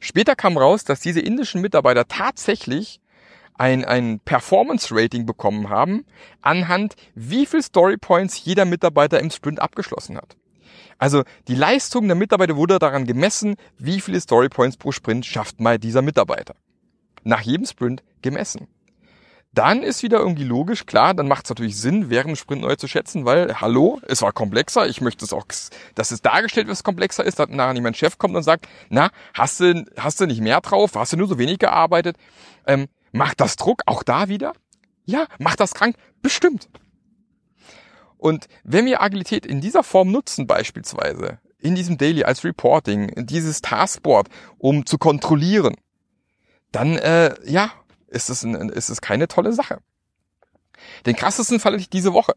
Später 0.00 0.34
kam 0.34 0.56
raus, 0.56 0.84
dass 0.84 1.00
diese 1.00 1.20
indischen 1.20 1.60
Mitarbeiter 1.60 2.08
tatsächlich 2.08 3.00
ein, 3.58 3.84
ein 3.84 4.20
Performance-Rating 4.20 5.26
bekommen 5.26 5.68
haben, 5.68 6.04
anhand 6.42 6.94
wie 7.14 7.46
viel 7.46 7.62
Storypoints 7.62 8.44
jeder 8.44 8.64
Mitarbeiter 8.64 9.20
im 9.20 9.30
Sprint 9.30 9.60
abgeschlossen 9.60 10.16
hat. 10.16 10.36
Also 10.98 11.24
die 11.48 11.54
Leistung 11.54 12.06
der 12.06 12.16
Mitarbeiter 12.16 12.56
wurde 12.56 12.78
daran 12.78 13.06
gemessen, 13.06 13.56
wie 13.78 14.00
viele 14.00 14.20
Storypoints 14.20 14.76
pro 14.76 14.92
Sprint 14.92 15.26
schafft 15.26 15.60
mal 15.60 15.78
dieser 15.78 16.02
Mitarbeiter. 16.02 16.54
Nach 17.22 17.40
jedem 17.40 17.66
Sprint 17.66 18.02
gemessen. 18.22 18.68
Dann 19.52 19.82
ist 19.82 20.02
wieder 20.02 20.18
irgendwie 20.18 20.44
logisch, 20.44 20.84
klar, 20.84 21.14
dann 21.14 21.28
macht 21.28 21.46
es 21.46 21.50
natürlich 21.50 21.78
Sinn, 21.78 22.10
während 22.10 22.28
dem 22.28 22.36
Sprint 22.36 22.60
neu 22.60 22.76
zu 22.76 22.88
schätzen, 22.88 23.24
weil, 23.24 23.58
hallo, 23.58 24.00
es 24.06 24.20
war 24.20 24.32
komplexer, 24.32 24.86
ich 24.86 25.00
möchte 25.00 25.24
es 25.24 25.32
auch, 25.32 25.46
dass 25.94 26.10
es 26.10 26.20
dargestellt 26.20 26.68
es 26.68 26.84
komplexer 26.84 27.24
ist, 27.24 27.38
dass 27.38 27.48
nachher 27.48 27.72
nicht 27.72 27.82
mein 27.82 27.94
Chef 27.94 28.18
kommt 28.18 28.36
und 28.36 28.42
sagt, 28.42 28.68
na, 28.90 29.08
hast 29.32 29.60
du, 29.60 29.86
hast 29.96 30.20
du 30.20 30.26
nicht 30.26 30.42
mehr 30.42 30.60
drauf, 30.60 30.92
hast 30.94 31.14
du 31.14 31.16
nur 31.16 31.26
so 31.26 31.38
wenig 31.38 31.58
gearbeitet? 31.58 32.18
Ähm, 32.66 32.86
Macht 33.16 33.40
das 33.40 33.56
Druck 33.56 33.82
auch 33.86 34.02
da 34.02 34.28
wieder? 34.28 34.52
Ja. 35.04 35.26
Macht 35.38 35.60
das 35.60 35.74
krank? 35.74 35.96
Bestimmt. 36.22 36.68
Und 38.18 38.46
wenn 38.64 38.86
wir 38.86 39.02
Agilität 39.02 39.46
in 39.46 39.60
dieser 39.60 39.82
Form 39.82 40.10
nutzen, 40.10 40.46
beispielsweise 40.46 41.38
in 41.58 41.74
diesem 41.74 41.98
Daily 41.98 42.24
als 42.24 42.44
Reporting, 42.44 43.12
dieses 43.26 43.62
Taskboard, 43.62 44.28
um 44.58 44.86
zu 44.86 44.98
kontrollieren, 44.98 45.74
dann 46.72 46.96
äh, 46.98 47.34
ja, 47.44 47.72
ist 48.08 48.28
es, 48.28 48.42
ein, 48.42 48.68
ist 48.70 48.88
es 48.88 49.00
keine 49.00 49.28
tolle 49.28 49.52
Sache. 49.52 49.78
Den 51.06 51.16
krassesten 51.16 51.60
Fall 51.60 51.72
hatte 51.72 51.82
ich 51.82 51.90
diese 51.90 52.12
Woche. 52.12 52.34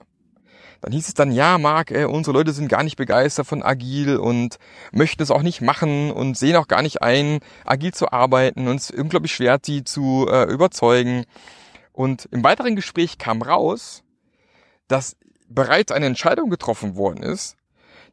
Dann 0.81 0.93
hieß 0.93 1.07
es 1.07 1.13
dann, 1.13 1.31
ja, 1.31 1.57
Marc, 1.57 1.91
äh, 1.91 2.05
unsere 2.05 2.37
Leute 2.37 2.53
sind 2.53 2.69
gar 2.69 2.83
nicht 2.83 2.95
begeistert 2.95 3.47
von 3.47 3.63
agil 3.63 4.17
und 4.17 4.57
möchten 4.91 5.21
es 5.21 5.31
auch 5.31 5.41
nicht 5.41 5.61
machen 5.61 6.11
und 6.11 6.37
sehen 6.37 6.55
auch 6.55 6.67
gar 6.67 6.81
nicht 6.81 7.01
ein, 7.01 7.39
agil 7.65 7.93
zu 7.93 8.11
arbeiten 8.11 8.67
und 8.67 8.77
es 8.77 8.89
ist 8.89 8.99
unglaublich 8.99 9.33
schwer, 9.33 9.59
sie 9.61 9.83
zu 9.83 10.27
äh, 10.29 10.43
überzeugen. 10.43 11.25
Und 11.91 12.29
im 12.31 12.43
weiteren 12.43 12.75
Gespräch 12.75 13.17
kam 13.17 13.41
raus, 13.41 14.03
dass 14.87 15.17
bereits 15.49 15.91
eine 15.91 16.05
Entscheidung 16.05 16.49
getroffen 16.49 16.95
worden 16.95 17.23
ist, 17.23 17.57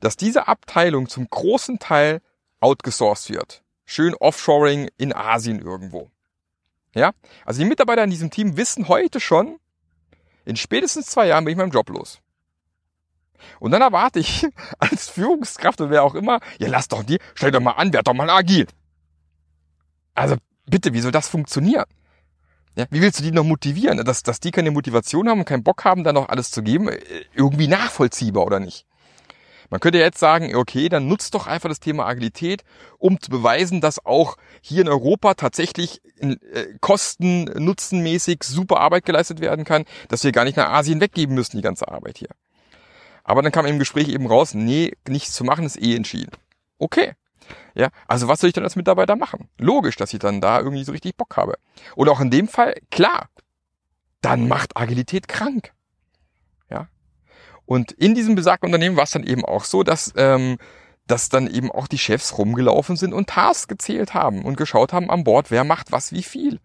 dass 0.00 0.16
diese 0.16 0.48
Abteilung 0.48 1.08
zum 1.08 1.28
großen 1.28 1.78
Teil 1.78 2.20
outgesourced 2.60 3.30
wird. 3.30 3.62
Schön 3.84 4.14
Offshoring 4.14 4.88
in 4.98 5.12
Asien 5.12 5.60
irgendwo. 5.60 6.10
Ja? 6.94 7.12
Also 7.44 7.60
die 7.60 7.68
Mitarbeiter 7.68 8.02
in 8.02 8.10
diesem 8.10 8.30
Team 8.30 8.56
wissen 8.56 8.88
heute 8.88 9.20
schon, 9.20 9.58
in 10.44 10.56
spätestens 10.56 11.06
zwei 11.06 11.28
Jahren 11.28 11.44
bin 11.44 11.52
ich 11.52 11.58
meinen 11.58 11.70
Job 11.70 11.88
los. 11.90 12.20
Und 13.60 13.70
dann 13.70 13.82
erwarte 13.82 14.18
ich 14.18 14.46
als 14.78 15.08
Führungskraft 15.08 15.80
oder 15.80 15.90
wer 15.90 16.04
auch 16.04 16.14
immer, 16.14 16.40
ja 16.58 16.68
lass 16.68 16.88
doch 16.88 17.02
die, 17.02 17.18
stell 17.34 17.50
doch 17.50 17.60
mal 17.60 17.72
an, 17.72 17.92
werd 17.92 18.06
doch 18.06 18.14
mal 18.14 18.30
agil. 18.30 18.66
Also 20.14 20.36
bitte, 20.66 20.92
wie 20.92 21.00
soll 21.00 21.12
das 21.12 21.28
funktionieren? 21.28 21.84
Ja, 22.76 22.84
wie 22.90 23.00
willst 23.00 23.18
du 23.18 23.22
die 23.22 23.32
noch 23.32 23.44
motivieren? 23.44 24.04
Dass, 24.04 24.22
dass 24.22 24.38
die 24.38 24.50
keine 24.50 24.70
Motivation 24.70 25.28
haben 25.28 25.40
und 25.40 25.46
keinen 25.46 25.62
Bock 25.62 25.84
haben, 25.84 26.04
da 26.04 26.12
noch 26.12 26.28
alles 26.28 26.50
zu 26.50 26.62
geben? 26.62 26.88
Äh, 26.88 26.98
irgendwie 27.34 27.68
nachvollziehbar, 27.68 28.44
oder 28.44 28.60
nicht? 28.60 28.86
Man 29.70 29.80
könnte 29.80 29.98
jetzt 29.98 30.18
sagen, 30.18 30.54
okay, 30.54 30.88
dann 30.88 31.08
nutzt 31.08 31.34
doch 31.34 31.46
einfach 31.46 31.68
das 31.68 31.80
Thema 31.80 32.06
Agilität, 32.06 32.62
um 32.98 33.20
zu 33.20 33.30
beweisen, 33.30 33.80
dass 33.80 34.04
auch 34.04 34.36
hier 34.60 34.82
in 34.82 34.88
Europa 34.88 35.34
tatsächlich 35.34 36.00
in, 36.16 36.40
äh, 36.52 36.74
kosten-nutzenmäßig 36.80 38.44
super 38.44 38.78
Arbeit 38.78 39.04
geleistet 39.04 39.40
werden 39.40 39.64
kann, 39.64 39.84
dass 40.08 40.22
wir 40.22 40.32
gar 40.32 40.44
nicht 40.44 40.56
nach 40.56 40.70
Asien 40.70 41.00
weggeben 41.00 41.34
müssen, 41.34 41.56
die 41.56 41.62
ganze 41.62 41.88
Arbeit 41.88 42.18
hier. 42.18 42.28
Aber 43.28 43.42
dann 43.42 43.50
kam 43.50 43.66
im 43.66 43.80
Gespräch 43.80 44.08
eben 44.08 44.28
raus, 44.28 44.54
nee, 44.54 44.92
nichts 45.08 45.32
zu 45.32 45.42
machen 45.42 45.66
ist 45.66 45.82
eh 45.82 45.96
entschieden. 45.96 46.30
Okay. 46.78 47.14
Ja, 47.74 47.88
also 48.06 48.28
was 48.28 48.40
soll 48.40 48.48
ich 48.48 48.54
dann 48.54 48.62
als 48.62 48.76
Mitarbeiter 48.76 49.16
machen? 49.16 49.48
Logisch, 49.58 49.96
dass 49.96 50.14
ich 50.14 50.20
dann 50.20 50.40
da 50.40 50.60
irgendwie 50.60 50.84
so 50.84 50.92
richtig 50.92 51.16
Bock 51.16 51.36
habe. 51.36 51.54
Und 51.96 52.08
auch 52.08 52.20
in 52.20 52.30
dem 52.30 52.46
Fall, 52.46 52.76
klar, 52.92 53.28
dann 54.20 54.46
macht 54.46 54.76
Agilität 54.76 55.26
krank. 55.26 55.72
Ja. 56.70 56.86
Und 57.64 57.90
in 57.90 58.14
diesem 58.14 58.36
besagten 58.36 58.68
Unternehmen 58.68 58.96
war 58.96 59.04
es 59.04 59.10
dann 59.10 59.24
eben 59.24 59.44
auch 59.44 59.64
so, 59.64 59.82
dass, 59.82 60.12
ähm, 60.16 60.58
dass 61.08 61.28
dann 61.28 61.48
eben 61.48 61.72
auch 61.72 61.88
die 61.88 61.98
Chefs 61.98 62.38
rumgelaufen 62.38 62.96
sind 62.96 63.12
und 63.12 63.28
Tasks 63.28 63.66
gezählt 63.66 64.14
haben 64.14 64.44
und 64.44 64.56
geschaut 64.56 64.92
haben 64.92 65.10
an 65.10 65.24
Bord, 65.24 65.50
wer 65.50 65.64
macht 65.64 65.90
was 65.90 66.12
wie 66.12 66.22
viel 66.22 66.60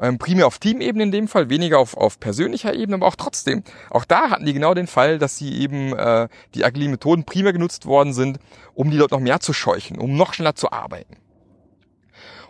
ähm, 0.00 0.18
primär 0.18 0.46
auf 0.46 0.58
Teamebene 0.58 1.04
in 1.04 1.12
dem 1.12 1.28
Fall, 1.28 1.50
weniger 1.50 1.78
auf, 1.78 1.96
auf 1.96 2.18
persönlicher 2.18 2.74
Ebene, 2.74 2.96
aber 2.96 3.06
auch 3.06 3.16
trotzdem. 3.16 3.62
Auch 3.90 4.04
da 4.04 4.30
hatten 4.30 4.46
die 4.46 4.52
genau 4.52 4.74
den 4.74 4.86
Fall, 4.86 5.18
dass 5.18 5.36
sie 5.36 5.60
eben 5.60 5.92
äh, 5.94 6.28
die 6.54 6.64
agilen 6.64 6.90
Methoden 6.90 7.24
primär 7.24 7.52
genutzt 7.52 7.86
worden 7.86 8.12
sind, 8.12 8.38
um 8.74 8.90
die 8.90 8.96
Leute 8.96 9.14
noch 9.14 9.20
mehr 9.20 9.40
zu 9.40 9.52
scheuchen, 9.52 9.98
um 9.98 10.16
noch 10.16 10.34
schneller 10.34 10.54
zu 10.54 10.72
arbeiten. 10.72 11.16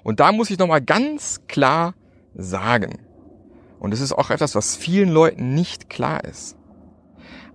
Und 0.02 0.20
da 0.20 0.32
muss 0.32 0.50
ich 0.50 0.58
nochmal 0.58 0.80
ganz 0.80 1.40
klar 1.48 1.94
sagen, 2.34 2.98
und 3.80 3.92
das 3.92 4.00
ist 4.00 4.12
auch 4.12 4.30
etwas, 4.30 4.54
was 4.54 4.76
vielen 4.76 5.08
Leuten 5.08 5.54
nicht 5.54 5.88
klar 5.88 6.22
ist. 6.24 6.56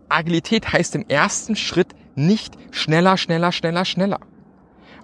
Agilität 0.10 0.74
heißt 0.74 0.96
im 0.96 1.08
ersten 1.08 1.56
Schritt 1.56 1.96
nicht 2.16 2.56
schneller, 2.72 3.18
schneller, 3.18 3.52
schneller, 3.52 3.86
schneller. 3.86 4.20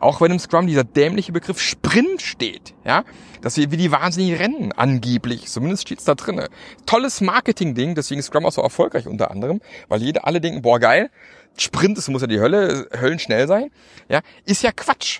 Auch 0.01 0.19
wenn 0.19 0.31
im 0.31 0.39
Scrum 0.39 0.65
dieser 0.65 0.83
dämliche 0.83 1.31
Begriff 1.31 1.61
Sprint 1.61 2.23
steht, 2.23 2.73
ja, 2.83 3.03
dass 3.41 3.57
wir 3.57 3.69
wie 3.69 3.77
die 3.77 3.91
wahnsinnig 3.91 4.39
rennen, 4.39 4.71
angeblich. 4.71 5.45
Zumindest 5.45 5.83
steht's 5.83 6.05
da 6.05 6.15
drinne. 6.15 6.49
Tolles 6.87 7.21
Marketing-Ding, 7.21 7.93
deswegen 7.93 8.23
Scrum 8.23 8.47
auch 8.47 8.51
so 8.51 8.63
erfolgreich 8.63 9.07
unter 9.07 9.29
anderem, 9.29 9.61
weil 9.89 10.01
jede, 10.01 10.23
alle 10.23 10.41
denken, 10.41 10.63
boah, 10.63 10.79
geil, 10.79 11.11
Sprint, 11.55 11.99
es 11.99 12.07
muss 12.07 12.23
ja 12.23 12.27
die 12.27 12.39
Hölle, 12.39 12.89
Höllen 12.99 13.19
schnell 13.19 13.47
sein, 13.47 13.69
ja, 14.09 14.21
ist 14.43 14.63
ja 14.63 14.71
Quatsch. 14.71 15.19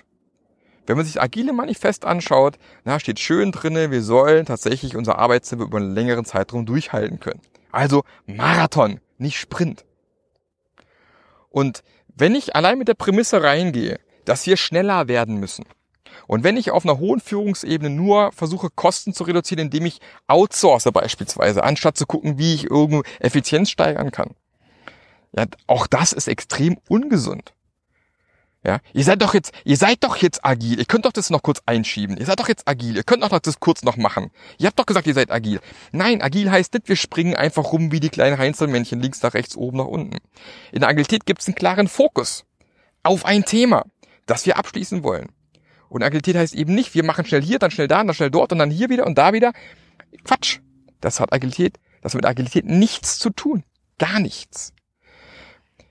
Wenn 0.86 0.96
man 0.96 1.06
sich 1.06 1.14
das 1.14 1.22
agile 1.22 1.52
Manifest 1.52 2.04
anschaut, 2.04 2.58
na, 2.82 2.98
steht 2.98 3.20
schön 3.20 3.52
drinne, 3.52 3.92
wir 3.92 4.02
sollen 4.02 4.46
tatsächlich 4.46 4.96
unser 4.96 5.16
Arbeitstempo 5.16 5.64
über 5.64 5.78
einen 5.78 5.94
längeren 5.94 6.24
Zeitraum 6.24 6.66
durchhalten 6.66 7.20
können. 7.20 7.40
Also 7.70 8.02
Marathon, 8.26 9.00
nicht 9.16 9.38
Sprint. 9.38 9.84
Und 11.50 11.84
wenn 12.16 12.34
ich 12.34 12.56
allein 12.56 12.78
mit 12.78 12.88
der 12.88 12.94
Prämisse 12.94 13.44
reingehe, 13.44 14.00
dass 14.24 14.46
wir 14.46 14.56
schneller 14.56 15.08
werden 15.08 15.36
müssen. 15.36 15.64
Und 16.26 16.44
wenn 16.44 16.56
ich 16.56 16.70
auf 16.70 16.84
einer 16.84 16.98
hohen 16.98 17.20
Führungsebene 17.20 17.90
nur 17.90 18.32
versuche, 18.32 18.68
Kosten 18.70 19.12
zu 19.12 19.24
reduzieren, 19.24 19.66
indem 19.66 19.86
ich 19.86 20.00
outsource 20.26 20.84
beispielsweise, 20.92 21.64
anstatt 21.64 21.96
zu 21.96 22.06
gucken, 22.06 22.38
wie 22.38 22.54
ich 22.54 22.70
irgendwo 22.70 23.02
Effizienz 23.20 23.70
steigern 23.70 24.10
kann, 24.10 24.30
ja, 25.36 25.46
auch 25.66 25.86
das 25.86 26.12
ist 26.12 26.28
extrem 26.28 26.78
ungesund. 26.88 27.54
Ja, 28.64 28.78
ihr 28.92 29.02
seid 29.02 29.20
doch 29.22 29.34
jetzt, 29.34 29.52
ihr 29.64 29.76
seid 29.76 30.04
doch 30.04 30.16
jetzt 30.16 30.44
agil. 30.44 30.78
Ihr 30.78 30.84
könnt 30.84 31.04
doch 31.04 31.12
das 31.12 31.30
noch 31.30 31.42
kurz 31.42 31.60
einschieben. 31.66 32.16
Ihr 32.16 32.26
seid 32.26 32.38
doch 32.38 32.46
jetzt 32.46 32.68
agil. 32.68 32.94
Ihr 32.94 33.02
könnt 33.02 33.24
doch 33.24 33.36
das 33.40 33.58
kurz 33.58 33.82
noch 33.82 33.96
machen. 33.96 34.30
Ihr 34.58 34.68
habt 34.68 34.78
doch 34.78 34.86
gesagt, 34.86 35.08
ihr 35.08 35.14
seid 35.14 35.32
agil. 35.32 35.60
Nein, 35.90 36.22
agil 36.22 36.48
heißt 36.48 36.74
nicht, 36.74 36.88
wir 36.88 36.94
springen 36.94 37.34
einfach 37.34 37.72
rum 37.72 37.90
wie 37.90 37.98
die 37.98 38.08
kleinen 38.08 38.38
Heinzelmännchen 38.38 39.00
links 39.00 39.20
nach 39.22 39.34
rechts, 39.34 39.56
oben 39.56 39.78
nach 39.78 39.86
unten. 39.86 40.18
In 40.70 40.80
der 40.80 40.90
Agilität 40.90 41.26
gibt 41.26 41.40
es 41.40 41.48
einen 41.48 41.56
klaren 41.56 41.88
Fokus 41.88 42.44
auf 43.02 43.24
ein 43.24 43.44
Thema 43.44 43.84
das 44.26 44.46
wir 44.46 44.58
abschließen 44.58 45.02
wollen. 45.02 45.28
Und 45.88 46.02
Agilität 46.02 46.36
heißt 46.36 46.54
eben 46.54 46.74
nicht, 46.74 46.94
wir 46.94 47.04
machen 47.04 47.26
schnell 47.26 47.42
hier, 47.42 47.58
dann 47.58 47.70
schnell 47.70 47.88
da, 47.88 48.02
dann 48.02 48.14
schnell 48.14 48.30
dort 48.30 48.52
und 48.52 48.58
dann 48.58 48.70
hier 48.70 48.88
wieder 48.88 49.06
und 49.06 49.18
da 49.18 49.32
wieder. 49.32 49.52
Quatsch. 50.24 50.60
Das 51.00 51.20
hat 51.20 51.32
Agilität, 51.32 51.78
das 52.00 52.12
hat 52.12 52.22
mit 52.22 52.26
Agilität 52.26 52.64
nichts 52.64 53.18
zu 53.18 53.30
tun. 53.30 53.64
Gar 53.98 54.20
nichts. 54.20 54.72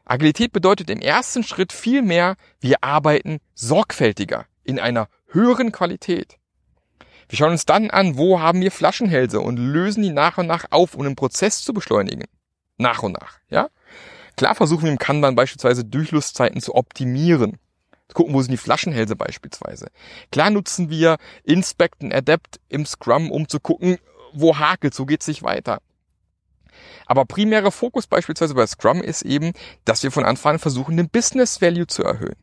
Agilität 0.06 0.54
bedeutet 0.54 0.90
im 0.90 1.02
ersten 1.02 1.44
Schritt 1.44 1.72
viel 1.72 2.02
mehr, 2.02 2.36
wir 2.60 2.84
arbeiten 2.84 3.40
sorgfältiger 3.54 4.46
in 4.64 4.80
einer 4.80 5.08
höheren 5.28 5.72
Qualität. 5.72 6.38
Wir 7.30 7.38
schauen 7.38 7.52
uns 7.52 7.66
dann 7.66 7.92
an, 7.92 8.18
wo 8.18 8.40
haben 8.40 8.60
wir 8.62 8.72
Flaschenhälse 8.72 9.40
und 9.40 9.58
lösen 9.58 10.04
die 10.04 10.12
nach 10.12 10.38
und 10.38 10.48
nach 10.48 10.66
auf, 10.72 10.96
um 10.96 11.04
den 11.04 11.16
Prozess 11.16 11.62
zu 11.62 11.74
beschleunigen. 11.74 12.26
Nach 12.78 13.04
und 13.04 13.14
nach, 13.14 13.40
ja? 13.50 13.70
Klar 14.36 14.56
versuchen 14.56 14.86
wir 14.86 14.92
im 14.92 14.98
Kanban 14.98 15.36
beispielsweise 15.36 15.86
Durchflusszeiten 15.86 16.60
zu 16.60 16.74
optimieren 16.74 17.60
gucken, 18.14 18.34
wo 18.34 18.42
sind 18.42 18.52
die 18.52 18.58
Flaschenhälse 18.58 19.16
beispielsweise. 19.16 19.88
Klar 20.32 20.50
nutzen 20.50 20.90
wir 20.90 21.18
Inspect 21.44 22.04
und 22.04 22.14
Adapt 22.14 22.60
im 22.70 22.86
Scrum, 22.86 23.32
um 23.32 23.48
zu 23.48 23.60
gucken, 23.60 23.98
wo 24.34 24.58
hakelt, 24.58 24.94
so 24.94 25.06
geht's 25.06 25.26
sich 25.26 25.44
weiter. 25.44 25.82
Aber 27.06 27.26
primärer 27.26 27.72
Fokus 27.72 28.08
beispielsweise 28.08 28.54
bei 28.54 28.66
Scrum 28.66 29.02
ist 29.02 29.24
eben, 29.24 29.54
dass 29.86 30.04
wir 30.04 30.12
von 30.12 30.24
Anfang 30.24 30.54
an 30.54 30.60
versuchen, 30.60 30.98
den 30.98 31.10
Business 31.10 31.62
Value 31.62 31.88
zu 31.88 32.04
erhöhen. 32.04 32.36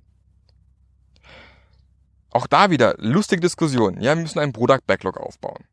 Auch 2.30 2.46
da 2.46 2.70
wieder 2.70 2.94
lustige 2.98 3.40
Diskussion. 3.40 4.00
Ja, 4.00 4.14
wir 4.14 4.22
müssen 4.22 4.38
einen 4.38 4.52
Product 4.52 4.86
Backlog 4.86 5.16
aufbauen 5.16 5.64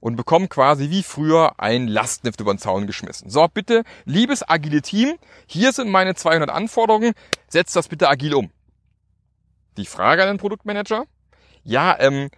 und 0.00 0.16
bekommen 0.16 0.48
quasi 0.48 0.90
wie 0.90 1.02
früher 1.02 1.60
ein 1.60 1.86
Lastlift 1.86 2.40
über 2.40 2.54
den 2.54 2.58
Zaun 2.58 2.86
geschmissen. 2.86 3.28
So, 3.28 3.46
bitte, 3.52 3.84
liebes 4.06 4.48
agile 4.48 4.80
Team, 4.80 5.16
hier 5.46 5.72
sind 5.72 5.90
meine 5.90 6.14
200 6.14 6.48
Anforderungen, 6.48 7.12
setzt 7.48 7.76
das 7.76 7.88
bitte 7.88 8.08
agil 8.08 8.34
um 8.34 8.50
die 9.76 9.86
Frage 9.86 10.22
an 10.22 10.28
den 10.28 10.38
Produktmanager. 10.38 11.04
Ja, 11.64 11.96
ähm, 11.98 12.30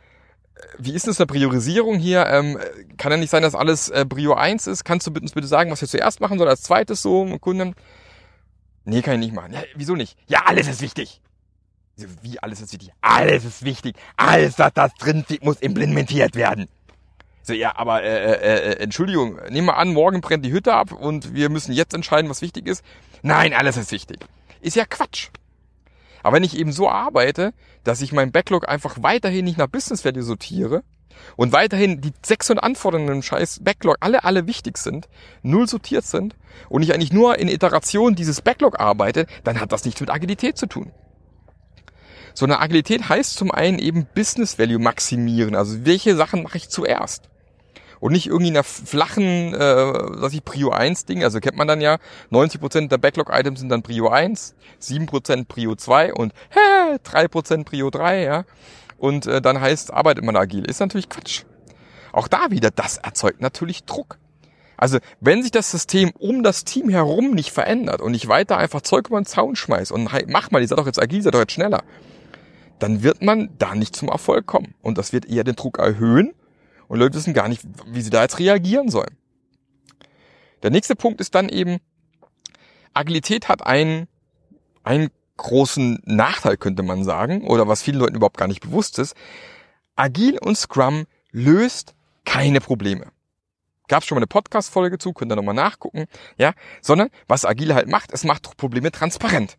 wie 0.78 0.92
ist 0.92 1.06
denn 1.06 1.10
das 1.10 1.20
eine 1.20 1.26
Priorisierung 1.26 1.98
hier? 1.98 2.26
Ähm, 2.26 2.58
kann 2.96 3.12
ja 3.12 3.18
nicht 3.18 3.30
sein, 3.30 3.42
dass 3.42 3.54
alles 3.54 3.88
äh, 3.88 4.04
Prio 4.04 4.34
1 4.34 4.66
ist. 4.66 4.84
Kannst 4.84 5.06
du 5.06 5.12
uns 5.12 5.32
bitte 5.32 5.46
sagen, 5.46 5.70
was 5.70 5.80
wir 5.80 5.88
zuerst 5.88 6.20
machen 6.20 6.38
sollen, 6.38 6.50
als 6.50 6.62
zweites 6.62 7.02
so, 7.02 7.38
Kunden? 7.38 7.74
Nee, 8.84 9.02
kann 9.02 9.14
ich 9.14 9.20
nicht 9.20 9.34
machen. 9.34 9.52
Ja, 9.52 9.62
wieso 9.74 9.94
nicht? 9.94 10.16
Ja, 10.26 10.42
alles 10.46 10.68
ist 10.68 10.80
wichtig. 10.80 11.20
Wie 12.22 12.38
alles 12.40 12.60
ist 12.60 12.72
wichtig? 12.72 12.90
Alles 13.00 13.44
ist 13.44 13.64
wichtig. 13.64 13.96
Alles, 14.16 14.58
was 14.58 14.72
da 14.74 14.88
drin 14.88 15.22
steht, 15.24 15.44
muss 15.44 15.60
implementiert 15.60 16.34
werden. 16.34 16.68
So, 17.42 17.52
ja, 17.52 17.76
aber 17.76 18.02
äh, 18.02 18.32
äh, 18.32 18.72
äh, 18.72 18.82
Entschuldigung, 18.82 19.38
nehmen 19.50 19.66
wir 19.66 19.76
an, 19.76 19.92
morgen 19.92 20.20
brennt 20.20 20.44
die 20.44 20.52
Hütte 20.52 20.74
ab 20.74 20.92
und 20.92 21.34
wir 21.34 21.48
müssen 21.48 21.72
jetzt 21.72 21.92
entscheiden, 21.92 22.30
was 22.30 22.40
wichtig 22.40 22.66
ist. 22.68 22.84
Nein, 23.22 23.52
alles 23.52 23.76
ist 23.76 23.90
wichtig. 23.90 24.20
Ist 24.60 24.76
ja 24.76 24.84
Quatsch. 24.84 25.28
Aber 26.22 26.36
wenn 26.36 26.44
ich 26.44 26.56
eben 26.56 26.72
so 26.72 26.88
arbeite, 26.88 27.52
dass 27.84 28.00
ich 28.00 28.12
mein 28.12 28.32
Backlog 28.32 28.68
einfach 28.68 29.02
weiterhin 29.02 29.44
nicht 29.44 29.58
nach 29.58 29.66
Business 29.66 30.04
Value 30.04 30.22
sortiere 30.22 30.82
und 31.36 31.52
weiterhin 31.52 32.00
die 32.00 32.12
600 32.22 32.62
Anforderungen 32.62 33.16
im 33.16 33.22
scheiß 33.22 33.60
Backlog 33.62 33.96
alle, 34.00 34.24
alle 34.24 34.46
wichtig 34.46 34.78
sind, 34.78 35.08
null 35.42 35.68
sortiert 35.68 36.04
sind 36.04 36.36
und 36.68 36.82
ich 36.82 36.94
eigentlich 36.94 37.12
nur 37.12 37.38
in 37.38 37.48
Iteration 37.48 38.14
dieses 38.14 38.40
Backlog 38.40 38.80
arbeite, 38.80 39.26
dann 39.44 39.60
hat 39.60 39.72
das 39.72 39.84
nichts 39.84 40.00
mit 40.00 40.10
Agilität 40.10 40.56
zu 40.56 40.66
tun. 40.66 40.92
So 42.34 42.46
eine 42.46 42.60
Agilität 42.60 43.08
heißt 43.08 43.36
zum 43.36 43.50
einen 43.50 43.78
eben 43.78 44.06
Business 44.14 44.58
Value 44.58 44.78
maximieren. 44.78 45.54
Also 45.54 45.84
welche 45.84 46.16
Sachen 46.16 46.42
mache 46.42 46.56
ich 46.56 46.70
zuerst? 46.70 47.28
Und 48.02 48.10
nicht 48.10 48.26
irgendwie 48.26 48.48
in 48.48 48.56
einer 48.56 48.64
flachen, 48.64 49.54
äh, 49.54 49.58
was 49.60 50.32
ich 50.32 50.44
Prio 50.44 50.70
1 50.70 51.04
Ding, 51.04 51.22
also 51.22 51.38
kennt 51.38 51.56
man 51.56 51.68
dann 51.68 51.80
ja, 51.80 51.98
90% 52.32 52.88
der 52.88 52.98
Backlog-Items 52.98 53.60
sind 53.60 53.68
dann 53.68 53.84
Prio 53.84 54.08
1, 54.08 54.56
7% 54.82 55.44
Prio 55.46 55.76
2 55.76 56.12
und 56.12 56.32
hä, 56.50 56.96
3% 56.96 57.64
Prio 57.64 57.90
3, 57.90 58.24
ja. 58.24 58.44
Und 58.98 59.26
äh, 59.28 59.40
dann 59.40 59.60
heißt, 59.60 59.92
arbeitet 59.92 60.24
man 60.24 60.34
agil. 60.34 60.64
Ist 60.64 60.80
natürlich 60.80 61.08
Quatsch. 61.08 61.44
Auch 62.10 62.26
da 62.26 62.50
wieder, 62.50 62.72
das 62.72 62.98
erzeugt 62.98 63.40
natürlich 63.40 63.84
Druck. 63.84 64.18
Also, 64.76 64.98
wenn 65.20 65.42
sich 65.42 65.52
das 65.52 65.70
System 65.70 66.10
um 66.18 66.42
das 66.42 66.64
Team 66.64 66.88
herum 66.88 67.30
nicht 67.30 67.52
verändert 67.52 68.00
und 68.00 68.14
ich 68.14 68.26
weiter 68.26 68.58
einfach 68.58 68.80
Zeug 68.80 69.06
über 69.06 69.20
den 69.20 69.26
Zaun 69.26 69.54
schmeiß 69.54 69.92
und 69.92 70.12
hey, 70.12 70.24
mach 70.26 70.50
mal, 70.50 70.60
ihr 70.60 70.66
seid 70.66 70.78
doch 70.78 70.86
jetzt 70.86 71.00
agil, 71.00 71.22
seid 71.22 71.34
doch 71.34 71.38
jetzt 71.38 71.52
schneller, 71.52 71.84
dann 72.80 73.04
wird 73.04 73.22
man 73.22 73.50
da 73.58 73.76
nicht 73.76 73.94
zum 73.94 74.08
Erfolg 74.08 74.44
kommen. 74.46 74.74
Und 74.82 74.98
das 74.98 75.12
wird 75.12 75.26
eher 75.26 75.44
den 75.44 75.54
Druck 75.54 75.78
erhöhen 75.78 76.32
und 76.92 76.98
Leute 76.98 77.14
wissen 77.14 77.32
gar 77.32 77.48
nicht, 77.48 77.62
wie 77.86 78.02
sie 78.02 78.10
da 78.10 78.20
jetzt 78.20 78.38
reagieren 78.38 78.90
sollen. 78.90 79.16
Der 80.62 80.70
nächste 80.70 80.94
Punkt 80.94 81.22
ist 81.22 81.34
dann 81.34 81.48
eben, 81.48 81.78
Agilität 82.92 83.48
hat 83.48 83.66
einen, 83.66 84.08
einen 84.82 85.08
großen 85.38 86.02
Nachteil, 86.04 86.58
könnte 86.58 86.82
man 86.82 87.02
sagen, 87.02 87.48
oder 87.48 87.66
was 87.66 87.80
vielen 87.80 87.96
Leuten 87.96 88.16
überhaupt 88.16 88.36
gar 88.36 88.46
nicht 88.46 88.60
bewusst 88.60 88.98
ist. 88.98 89.16
Agil 89.96 90.38
und 90.38 90.58
Scrum 90.58 91.06
löst 91.30 91.94
keine 92.26 92.60
Probleme. 92.60 93.06
Gab 93.88 94.04
schon 94.04 94.16
mal 94.16 94.20
eine 94.20 94.26
Podcast-Folge 94.26 94.98
zu, 94.98 95.14
könnt 95.14 95.32
ihr 95.32 95.36
nochmal 95.36 95.54
nachgucken, 95.54 96.04
ja, 96.36 96.52
sondern 96.82 97.08
was 97.26 97.46
Agile 97.46 97.74
halt 97.74 97.88
macht, 97.88 98.12
es 98.12 98.24
macht 98.24 98.58
Probleme 98.58 98.92
transparent. 98.92 99.56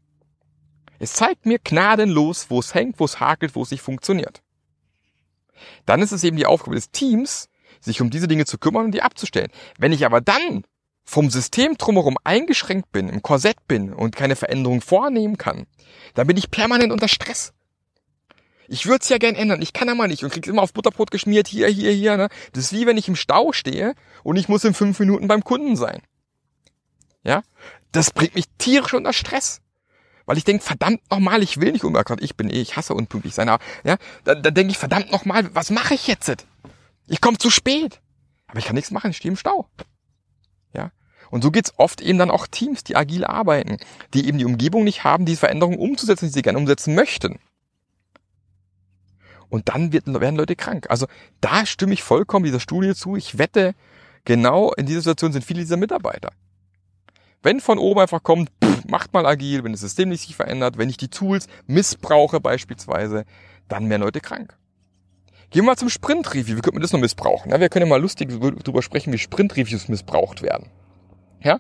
Es 1.00 1.14
zeigt 1.14 1.48
mir 1.48 1.58
gnadenlos, 1.58 2.52
wo 2.52 2.60
es 2.60 2.76
hängt, 2.76 3.00
wo 3.00 3.06
es 3.06 3.20
hakelt, 3.20 3.56
wo 3.56 3.64
es 3.64 3.72
nicht 3.72 3.82
funktioniert. 3.82 4.43
Dann 5.86 6.02
ist 6.02 6.12
es 6.12 6.24
eben 6.24 6.38
die 6.38 6.46
Aufgabe 6.46 6.76
des 6.76 6.92
Teams, 6.92 7.50
sich 7.80 8.02
um 8.02 8.10
diese 8.10 8.28
Dinge 8.28 8.46
zu 8.46 8.58
kümmern 8.58 8.86
und 8.86 8.92
die 8.92 9.02
abzustellen. 9.02 9.52
Wenn 9.78 9.92
ich 9.92 10.06
aber 10.06 10.22
dann 10.22 10.64
vom 11.06 11.30
System 11.30 11.78
drumherum 11.78 12.18
eingeschränkt 12.24 12.92
bin, 12.92 13.10
im 13.10 13.22
Korsett 13.22 13.68
bin 13.68 13.94
und 13.94 14.16
keine 14.16 14.36
Veränderung 14.36 14.82
vornehmen 14.82 15.38
kann, 15.38 15.66
dann 16.14 16.28
bin 16.28 16.38
ich 16.38 16.50
permanent 16.50 16.92
unter 16.92 17.08
Stress. 17.08 17.54
Ich 18.68 18.86
würde 18.86 19.00
es 19.02 19.10
ja 19.10 19.18
gern 19.18 19.36
ändern, 19.36 19.62
ich 19.62 19.74
kann 19.74 19.90
aber 19.90 20.08
nicht 20.08 20.24
und 20.24 20.32
krieg's 20.32 20.48
immer 20.48 20.62
auf 20.62 20.74
Butterbrot 20.74 21.12
geschmiert, 21.12 21.48
hier, 21.48 21.68
hier, 21.68 21.92
hier. 21.92 22.16
Ne? 22.16 22.30
Das 22.54 22.66
ist 22.66 22.74
wie 22.74 22.88
wenn 22.88 22.98
ich 22.98 23.10
im 23.10 23.16
Stau 23.16 23.52
stehe 23.52 23.94
und 24.24 24.38
ich 24.38 24.48
muss 24.48 24.64
in 24.64 24.74
fünf 24.74 25.00
Minuten 25.00 25.28
beim 25.28 25.44
Kunden 25.44 25.76
sein. 25.76 26.02
Ja, 27.24 27.44
das 27.92 28.12
bringt 28.12 28.36
mich 28.36 28.46
tierisch 28.58 28.94
unter 28.94 29.14
Stress. 29.14 29.62
Weil 30.26 30.38
ich 30.38 30.44
denke, 30.44 30.64
verdammt 30.64 31.02
nochmal, 31.12 31.44
ich 31.44 31.60
will 31.60 31.72
nicht 31.72 31.84
unbekannt, 31.84 32.22
ich 32.22 32.36
bin 32.36 32.50
eh, 32.50 32.62
ich 32.62 32.78
hasse 32.78 32.94
unpünktlich 32.94 33.36
sein, 33.36 33.50
aber 33.50 33.64
ja, 33.84 33.98
dann, 34.24 34.42
dann 34.42 34.54
denke 34.54 34.72
ich, 34.72 34.78
verdammt 34.78 35.12
nochmal, 35.12 35.54
was 35.54 35.70
mache 35.70 35.94
ich 35.94 36.08
jetzt? 36.08 36.46
Ich 37.08 37.20
komme 37.20 37.38
zu 37.38 37.50
spät. 37.50 38.00
Aber 38.48 38.60
ich 38.60 38.66
kann 38.66 38.76
nichts 38.76 38.92
machen, 38.92 39.12
ich 39.12 39.18
stehe 39.18 39.32
im 39.32 39.38
Stau. 39.38 39.68
Ja. 40.74 40.92
Und 41.30 41.44
so 41.44 41.52
geht's 41.52 41.74
oft 41.78 42.02
eben 42.02 42.20
dann 42.20 42.32
auch 42.32 42.48
Teams, 42.48 42.84
die 42.84 42.96
agil 42.96 43.26
arbeiten, 43.26 43.78
die 44.14 44.28
eben 44.28 44.38
die 44.38 44.46
Umgebung 44.46 44.84
nicht 44.84 45.04
haben, 45.04 45.26
die 45.26 45.36
Veränderungen 45.36 45.80
umzusetzen, 45.80 46.28
die 46.28 46.32
sie 46.32 46.42
gerne 46.42 46.60
umsetzen 46.60 46.96
möchten. 46.96 47.40
Und 49.50 49.70
dann 49.70 49.92
wird, 49.92 50.08
werden 50.08 50.36
Leute 50.36 50.56
krank. 50.56 50.88
Also 50.90 51.08
da 51.42 51.66
stimme 51.66 51.94
ich 51.94 52.02
vollkommen 52.02 52.46
dieser 52.46 52.60
Studie 52.60 52.96
zu. 52.96 53.16
Ich 53.16 53.38
wette, 53.38 53.76
genau 54.26 54.72
in 54.74 54.86
dieser 54.86 55.02
Situation 55.02 55.34
sind 55.34 55.46
viele 55.46 55.60
dieser 55.60 55.78
Mitarbeiter. 55.78 56.32
Wenn 57.44 57.60
von 57.60 57.78
oben 57.78 58.00
einfach 58.00 58.24
kommt, 58.24 58.50
pff, 58.64 58.86
macht 58.86 59.14
mal 59.14 59.26
agil, 59.26 59.64
wenn 59.64 59.74
das 59.74 59.82
System 59.82 60.10
nicht 60.10 60.22
sich 60.22 60.36
verändert, 60.36 60.78
wenn 60.78 60.90
ich 60.90 60.98
die 60.98 61.10
Tools 61.10 61.48
missbrauche 61.68 62.40
beispielsweise, 62.40 63.26
dann 63.68 63.90
werden 63.90 64.02
Leute 64.02 64.22
krank. 64.22 64.58
Gehen 65.50 65.64
wir 65.64 65.68
mal 65.68 65.78
zum 65.78 65.90
Sprint-Review. 65.90 66.56
Wie 66.56 66.62
könnte 66.62 66.74
man 66.74 66.82
das 66.82 66.94
noch 66.94 67.00
missbrauchen? 67.02 67.52
Na, 67.52 67.60
wir 67.60 67.70
können 67.70 67.86
ja 67.86 67.90
mal 67.90 68.02
lustig 68.02 68.30
darüber 68.32 68.82
sprechen, 68.82 69.14
wie 69.14 69.18
Sprint-Reviews 69.18 69.88
missbraucht 69.90 70.42
werden. 70.42 70.70
Ja? 71.44 71.60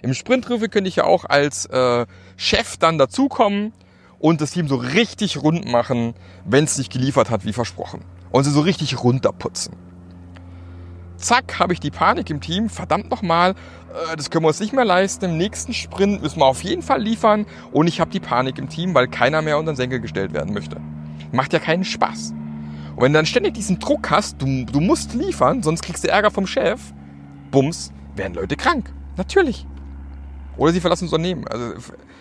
Im 0.00 0.14
Sprint-Review 0.14 0.68
könnte 0.68 0.88
ich 0.88 0.96
ja 0.96 1.04
auch 1.04 1.24
als 1.24 1.66
äh, 1.66 2.06
Chef 2.36 2.76
dann 2.76 2.96
dazukommen 2.96 3.72
und 4.20 4.40
das 4.40 4.52
Team 4.52 4.68
so 4.68 4.76
richtig 4.76 5.42
rund 5.42 5.66
machen, 5.70 6.14
wenn 6.44 6.64
es 6.64 6.78
nicht 6.78 6.92
geliefert 6.92 7.30
hat, 7.30 7.44
wie 7.44 7.52
versprochen. 7.52 8.04
Und 8.30 8.44
sie 8.44 8.50
so 8.50 8.60
richtig 8.60 9.02
runterputzen. 9.02 9.74
Zack, 11.16 11.58
habe 11.58 11.72
ich 11.72 11.80
die 11.80 11.90
Panik 11.90 12.30
im 12.30 12.40
Team. 12.40 12.68
Verdammt 12.68 13.10
nochmal, 13.10 13.50
äh, 13.50 14.16
das 14.16 14.30
können 14.30 14.44
wir 14.44 14.48
uns 14.48 14.60
nicht 14.60 14.72
mehr 14.72 14.84
leisten. 14.84 15.24
Im 15.26 15.36
nächsten 15.36 15.72
Sprint 15.72 16.22
müssen 16.22 16.40
wir 16.40 16.46
auf 16.46 16.62
jeden 16.62 16.82
Fall 16.82 17.02
liefern. 17.02 17.46
Und 17.72 17.86
ich 17.86 18.00
habe 18.00 18.10
die 18.10 18.20
Panik 18.20 18.58
im 18.58 18.68
Team, 18.68 18.94
weil 18.94 19.08
keiner 19.08 19.42
mehr 19.42 19.58
unter 19.58 19.72
den 19.72 19.76
Senkel 19.76 20.00
gestellt 20.00 20.32
werden 20.32 20.52
möchte. 20.52 20.80
Macht 21.32 21.52
ja 21.52 21.58
keinen 21.58 21.84
Spaß. 21.84 22.32
Und 22.94 23.02
wenn 23.02 23.12
du 23.12 23.18
dann 23.18 23.26
ständig 23.26 23.54
diesen 23.54 23.78
Druck 23.78 24.10
hast, 24.10 24.40
du, 24.40 24.64
du 24.64 24.80
musst 24.80 25.14
liefern, 25.14 25.62
sonst 25.62 25.82
kriegst 25.82 26.04
du 26.04 26.08
Ärger 26.08 26.30
vom 26.30 26.46
Chef, 26.46 26.80
bums, 27.50 27.92
werden 28.14 28.34
Leute 28.34 28.56
krank. 28.56 28.92
Natürlich. 29.16 29.66
Oder 30.56 30.72
sie 30.72 30.80
verlassen 30.80 31.06
das 31.06 31.12
Unternehmen. 31.12 31.46
Also 31.46 31.74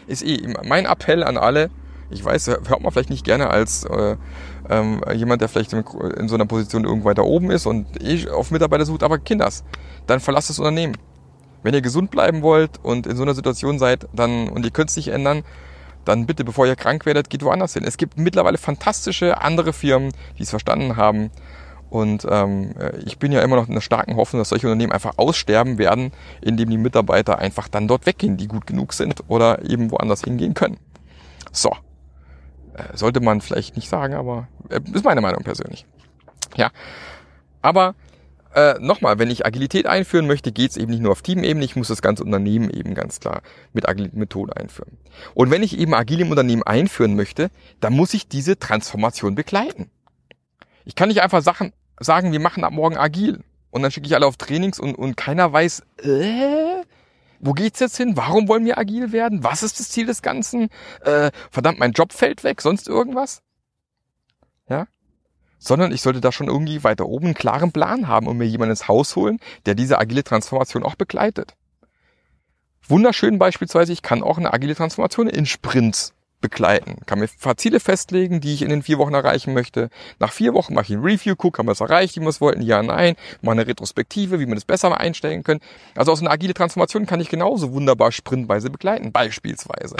ist 0.07 0.23
eh 0.23 0.53
mein 0.63 0.85
Appell 0.85 1.23
an 1.23 1.37
alle, 1.37 1.69
ich 2.09 2.23
weiß, 2.23 2.47
hört 2.47 2.81
man 2.81 2.91
vielleicht 2.91 3.09
nicht 3.09 3.25
gerne 3.25 3.49
als 3.49 3.83
äh, 3.85 4.17
ähm, 4.69 5.01
jemand, 5.13 5.41
der 5.41 5.49
vielleicht 5.49 5.73
in, 5.73 6.27
so 6.27 6.35
einer 6.35 6.45
Position 6.45 6.83
irgendwo 6.85 7.09
weiter 7.09 7.25
oben 7.25 7.51
ist 7.51 7.65
und 7.65 8.01
eh 8.01 8.29
auf 8.29 8.51
Mitarbeiter 8.51 8.85
sucht, 8.85 9.03
aber 9.03 9.17
Kinders, 9.17 9.63
dann 10.07 10.19
verlasst 10.19 10.49
das 10.49 10.59
Unternehmen. 10.59 10.97
Wenn 11.63 11.73
ihr 11.73 11.81
gesund 11.81 12.11
bleiben 12.11 12.41
wollt 12.41 12.79
und 12.83 13.07
in 13.07 13.15
so 13.15 13.23
einer 13.23 13.33
Situation 13.33 13.79
seid, 13.79 14.07
dann 14.13 14.49
und 14.49 14.65
ihr 14.65 14.71
könnt 14.71 14.91
es 14.91 14.95
nicht 14.95 15.07
ändern, 15.07 15.43
dann 16.05 16.27
bitte, 16.27 16.43
bevor 16.43 16.67
ihr 16.67 16.75
krank 16.75 17.05
werdet, 17.05 17.29
geht 17.29 17.43
woanders 17.43 17.73
hin. 17.73 17.83
Es 17.83 17.97
gibt 17.97 18.17
mittlerweile 18.17 18.57
fantastische 18.57 19.41
andere 19.41 19.73
Firmen, 19.73 20.11
die 20.37 20.43
es 20.43 20.51
verstanden 20.51 20.95
haben. 20.95 21.31
Und 21.89 22.27
ähm, 22.29 22.73
ich 23.05 23.19
bin 23.19 23.31
ja 23.31 23.41
immer 23.41 23.55
noch 23.55 23.67
in 23.67 23.73
der 23.73 23.81
starken 23.81 24.15
Hoffnung, 24.15 24.41
dass 24.41 24.49
solche 24.49 24.67
Unternehmen 24.67 24.91
einfach 24.91 25.13
aussterben 25.17 25.77
werden, 25.77 26.11
indem 26.41 26.69
die 26.69 26.77
Mitarbeiter 26.77 27.39
einfach 27.39 27.67
dann 27.67 27.87
dort 27.87 28.05
weggehen, 28.05 28.37
die 28.37 28.47
gut 28.47 28.67
genug 28.67 28.93
sind 28.93 29.23
oder 29.27 29.63
eben 29.67 29.91
woanders 29.91 30.21
hingehen 30.21 30.53
können. 30.53 30.77
So, 31.51 31.69
äh, 31.69 31.84
sollte 32.93 33.19
man 33.19 33.41
vielleicht 33.41 33.75
nicht 33.75 33.89
sagen, 33.89 34.13
aber 34.13 34.47
äh, 34.69 34.79
ist 34.93 35.05
meine 35.05 35.21
Meinung 35.21 35.43
persönlich. 35.43 35.85
Ja, 36.55 36.71
aber 37.61 37.95
äh, 38.55 38.75
nochmal, 38.79 39.19
wenn 39.19 39.29
ich 39.29 39.45
Agilität 39.45 39.85
einführen 39.85 40.27
möchte, 40.27 40.51
geht 40.51 40.71
es 40.71 40.77
eben 40.77 40.91
nicht 40.91 41.01
nur 41.01 41.11
auf 41.11 41.21
Teamebene, 41.21 41.65
ich 41.65 41.75
muss 41.75 41.89
das 41.89 42.01
ganze 42.01 42.23
Unternehmen 42.23 42.69
eben 42.69 42.93
ganz 42.93 43.19
klar 43.19 43.41
mit 43.73 43.87
agilen 43.87 44.11
Methoden 44.13 44.53
einführen. 44.53 44.97
Und 45.33 45.51
wenn 45.51 45.61
ich 45.61 45.77
eben 45.77 45.93
agil 45.93 46.21
im 46.21 46.29
Unternehmen 46.29 46.63
einführen 46.63 47.15
möchte, 47.15 47.49
dann 47.81 47.93
muss 47.93 48.13
ich 48.13 48.29
diese 48.29 48.57
Transformation 48.57 49.35
begleiten. 49.35 49.89
Ich 50.85 50.95
kann 50.95 51.09
nicht 51.09 51.21
einfach 51.21 51.41
Sachen 51.41 51.73
sagen, 51.99 52.31
wir 52.31 52.39
machen 52.39 52.63
ab 52.63 52.71
morgen 52.71 52.97
agil 52.97 53.41
und 53.71 53.81
dann 53.81 53.91
schicke 53.91 54.07
ich 54.07 54.15
alle 54.15 54.25
auf 54.25 54.37
Trainings 54.37 54.79
und, 54.79 54.95
und 54.95 55.17
keiner 55.17 55.51
weiß, 55.51 55.83
äh, 56.03 56.83
wo 57.45 57.53
geht's 57.53 57.79
jetzt 57.79 57.97
hin? 57.97 58.17
Warum 58.17 58.47
wollen 58.47 58.65
wir 58.65 58.77
agil 58.77 59.11
werden? 59.11 59.43
Was 59.43 59.61
ist 59.61 59.79
das 59.79 59.89
Ziel 59.89 60.07
des 60.07 60.21
Ganzen? 60.21 60.69
Äh, 61.01 61.31
verdammt, 61.51 61.79
mein 61.79 61.91
Job 61.91 62.11
fällt 62.11 62.43
weg, 62.43 62.61
sonst 62.61 62.87
irgendwas? 62.87 63.43
Ja? 64.67 64.87
Sondern 65.59 65.91
ich 65.91 66.01
sollte 66.01 66.21
da 66.21 66.31
schon 66.31 66.47
irgendwie 66.47 66.83
weiter 66.83 67.05
oben 67.05 67.25
einen 67.25 67.35
klaren 67.35 67.71
Plan 67.71 68.07
haben 68.07 68.27
und 68.27 68.37
mir 68.37 68.45
jemanden 68.45 68.71
ins 68.71 68.87
Haus 68.87 69.15
holen, 69.15 69.39
der 69.65 69.75
diese 69.75 69.99
agile 69.99 70.23
Transformation 70.23 70.83
auch 70.83 70.95
begleitet. 70.95 71.53
Wunderschön 72.87 73.37
beispielsweise, 73.39 73.93
ich 73.93 74.01
kann 74.01 74.23
auch 74.23 74.37
eine 74.37 74.53
agile 74.53 74.75
Transformation 74.75 75.27
in 75.27 75.45
Sprints 75.45 76.14
begleiten. 76.45 76.97
Kann 77.07 77.19
mir 77.19 77.27
Ziele 77.57 77.79
festlegen, 77.79 78.39
die 78.39 78.53
ich 78.53 78.61
in 78.61 78.69
den 78.69 78.83
vier 78.83 78.99
Wochen 78.99 79.15
erreichen 79.15 79.53
möchte. 79.53 79.89
Nach 80.19 80.31
vier 80.31 80.53
Wochen 80.53 80.75
mache 80.75 80.85
ich 80.85 80.91
ein 80.91 81.01
Review, 81.01 81.35
gucke, 81.35 81.57
haben 81.57 81.67
wir 81.67 81.71
es 81.71 81.81
erreicht, 81.81 82.15
wie 82.15 82.21
wir 82.21 82.29
es 82.29 82.39
wollten, 82.39 82.61
ja, 82.61 82.83
nein, 82.83 83.15
mache 83.41 83.53
eine 83.53 83.67
Retrospektive, 83.67 84.39
wie 84.39 84.45
wir 84.45 84.53
das 84.53 84.65
besser 84.65 84.95
einstellen 84.99 85.43
können. 85.43 85.59
Also 85.95 86.11
aus 86.11 86.21
einer 86.21 86.29
agile 86.29 86.53
Transformation 86.53 87.07
kann 87.07 87.19
ich 87.19 87.29
genauso 87.29 87.73
wunderbar 87.73 88.11
sprintweise 88.11 88.69
begleiten, 88.69 89.11
beispielsweise. 89.11 89.95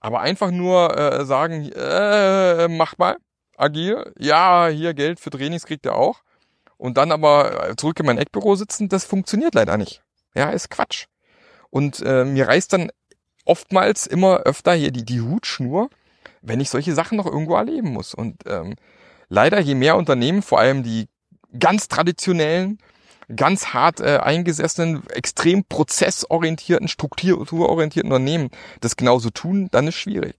Aber 0.00 0.20
einfach 0.20 0.50
nur 0.50 0.98
äh, 0.98 1.24
sagen, 1.24 1.70
äh, 1.72 2.68
mach 2.68 2.98
mal, 2.98 3.16
agil, 3.56 4.12
ja, 4.18 4.68
hier 4.68 4.92
Geld 4.92 5.18
für 5.18 5.30
Trainings 5.30 5.64
kriegt 5.64 5.86
ihr 5.86 5.94
auch. 5.94 6.20
Und 6.76 6.98
dann 6.98 7.10
aber 7.10 7.74
zurück 7.78 7.98
in 8.00 8.06
mein 8.06 8.18
Eckbüro 8.18 8.54
sitzen, 8.56 8.90
das 8.90 9.04
funktioniert 9.04 9.54
leider 9.54 9.78
nicht. 9.78 10.02
Ja, 10.34 10.50
ist 10.50 10.68
Quatsch. 10.68 11.06
Und 11.70 12.02
äh, 12.04 12.24
mir 12.24 12.48
reißt 12.48 12.72
dann 12.74 12.90
oftmals 13.44 14.06
immer 14.06 14.40
öfter 14.40 14.74
hier 14.74 14.90
die, 14.90 15.04
die 15.04 15.20
Hutschnur, 15.20 15.90
wenn 16.42 16.60
ich 16.60 16.70
solche 16.70 16.94
Sachen 16.94 17.16
noch 17.16 17.26
irgendwo 17.26 17.56
erleben 17.56 17.92
muss. 17.92 18.14
Und 18.14 18.42
ähm, 18.46 18.74
leider, 19.28 19.60
je 19.60 19.74
mehr 19.74 19.96
Unternehmen, 19.96 20.42
vor 20.42 20.60
allem 20.60 20.82
die 20.82 21.08
ganz 21.58 21.88
traditionellen, 21.88 22.78
ganz 23.34 23.68
hart 23.68 24.00
äh, 24.00 24.18
eingesessenen, 24.18 25.02
extrem 25.10 25.64
prozessorientierten, 25.64 26.88
strukturorientierten 26.88 28.10
Unternehmen 28.10 28.50
das 28.80 28.96
genauso 28.96 29.30
tun, 29.30 29.68
dann 29.70 29.88
ist 29.88 29.96
schwierig. 29.96 30.34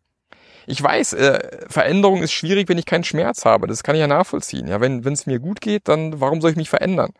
Ich 0.65 0.81
weiß, 0.81 1.13
äh, 1.13 1.65
Veränderung 1.67 2.21
ist 2.23 2.31
schwierig, 2.31 2.69
wenn 2.69 2.77
ich 2.77 2.85
keinen 2.85 3.03
Schmerz 3.03 3.45
habe. 3.45 3.67
Das 3.67 3.83
kann 3.83 3.95
ich 3.95 4.01
ja 4.01 4.07
nachvollziehen. 4.07 4.67
Ja, 4.67 4.79
wenn 4.79 5.05
es 5.05 5.25
mir 5.25 5.39
gut 5.39 5.59
geht, 5.59 5.87
dann 5.87 6.21
warum 6.21 6.39
soll 6.39 6.51
ich 6.51 6.57
mich 6.57 6.69
verändern? 6.69 7.11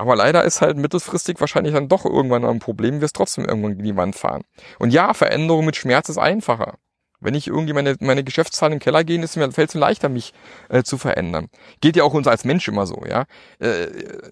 Aber 0.00 0.16
leider 0.16 0.44
ist 0.44 0.62
halt 0.62 0.78
mittelfristig 0.78 1.38
wahrscheinlich 1.40 1.74
dann 1.74 1.88
doch 1.88 2.06
irgendwann 2.06 2.46
ein 2.46 2.58
Problem, 2.58 3.02
wir 3.02 3.04
es 3.04 3.12
trotzdem 3.12 3.44
irgendwann 3.44 3.72
in 3.72 3.84
die 3.84 3.96
Wand 3.96 4.16
fahren. 4.16 4.44
Und 4.78 4.94
ja, 4.94 5.12
Veränderung 5.12 5.66
mit 5.66 5.76
Schmerz 5.76 6.08
ist 6.08 6.16
einfacher. 6.16 6.76
Wenn 7.20 7.34
ich 7.34 7.48
irgendwie 7.48 7.74
meine, 7.74 7.96
meine 8.00 8.24
Geschäftszahlen 8.24 8.72
im 8.72 8.78
Keller 8.78 9.04
gehen, 9.04 9.22
ist 9.22 9.36
mir 9.36 9.52
fällt 9.52 9.68
es 9.68 9.74
mir 9.74 9.82
leichter, 9.82 10.08
mich 10.08 10.32
äh, 10.70 10.82
zu 10.84 10.96
verändern. 10.96 11.48
Geht 11.82 11.96
ja 11.96 12.04
auch 12.04 12.14
uns 12.14 12.26
als 12.28 12.46
Mensch 12.46 12.66
immer 12.66 12.86
so, 12.86 13.04
ja. 13.06 13.26
Äh, 13.58 13.88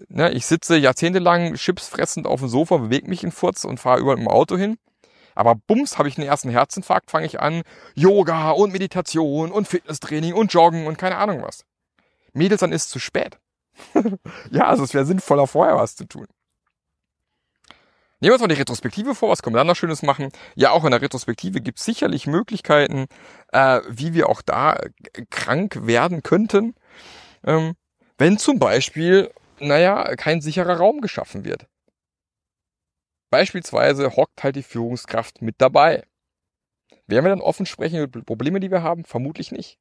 ne, 0.07 0.31
ich 0.31 0.47
sitze 0.47 0.75
jahrzehntelang 0.75 1.53
Chips 1.53 1.87
fressend 1.87 2.25
auf 2.25 2.39
dem 2.39 2.49
Sofa, 2.49 2.77
bewege 2.77 3.07
mich 3.07 3.23
in 3.23 3.31
Furz 3.31 3.63
und 3.63 3.79
fahre 3.79 3.99
überall 3.99 4.17
im 4.17 4.27
Auto 4.27 4.57
hin. 4.57 4.79
Aber 5.35 5.53
bums, 5.53 5.99
habe 5.99 6.09
ich 6.09 6.17
einen 6.17 6.27
ersten 6.27 6.49
Herzinfarkt, 6.49 7.11
fange 7.11 7.27
ich 7.27 7.39
an, 7.39 7.61
Yoga 7.93 8.49
und 8.49 8.71
Meditation 8.71 9.51
und 9.51 9.67
Fitnesstraining 9.67 10.33
und 10.33 10.51
Joggen 10.51 10.87
und 10.87 10.97
keine 10.97 11.17
Ahnung 11.17 11.43
was. 11.43 11.63
Mädels, 12.33 12.61
dann 12.61 12.71
ist 12.71 12.85
es 12.85 12.89
zu 12.89 12.97
spät. 12.97 13.37
ja, 14.51 14.67
also 14.67 14.83
es 14.83 14.93
wäre 14.93 15.05
sinnvoller, 15.05 15.47
vorher 15.47 15.75
was 15.75 15.95
zu 15.95 16.05
tun. 16.05 16.27
Nehmen 18.21 18.31
wir 18.31 18.33
uns 18.33 18.41
mal 18.41 18.47
die 18.47 18.55
Retrospektive 18.55 19.15
vor, 19.15 19.29
was 19.29 19.41
können 19.41 19.55
wir 19.55 19.59
dann 19.59 19.67
noch 19.67 19.77
Schönes 19.77 20.01
machen? 20.01 20.29
Ja, 20.55 20.71
auch 20.71 20.83
in 20.83 20.91
der 20.91 21.01
Retrospektive 21.01 21.61
gibt 21.61 21.79
es 21.79 21.85
sicherlich 21.85 22.27
Möglichkeiten, 22.27 23.05
äh, 23.53 23.79
wie 23.87 24.13
wir 24.13 24.27
auch 24.27 24.41
da 24.41 24.73
äh, 24.73 24.89
krank 25.29 25.87
werden 25.87 26.21
könnten, 26.21 26.75
ähm, 27.45 27.75
wenn 28.17 28.37
zum 28.37 28.59
Beispiel, 28.59 29.31
naja, 29.59 30.15
kein 30.17 30.41
sicherer 30.41 30.77
Raum 30.77 30.99
geschaffen 30.99 31.45
wird. 31.45 31.67
Beispielsweise 33.29 34.15
hockt 34.17 34.43
halt 34.43 34.57
die 34.57 34.63
Führungskraft 34.63 35.41
mit 35.41 35.55
dabei. 35.59 36.03
Werden 37.07 37.25
wir 37.25 37.29
dann 37.29 37.41
offen 37.41 37.65
sprechen 37.65 38.01
über 38.01 38.21
Probleme, 38.21 38.59
die 38.59 38.71
wir 38.71 38.83
haben? 38.83 39.05
Vermutlich 39.05 39.51
nicht. 39.51 39.77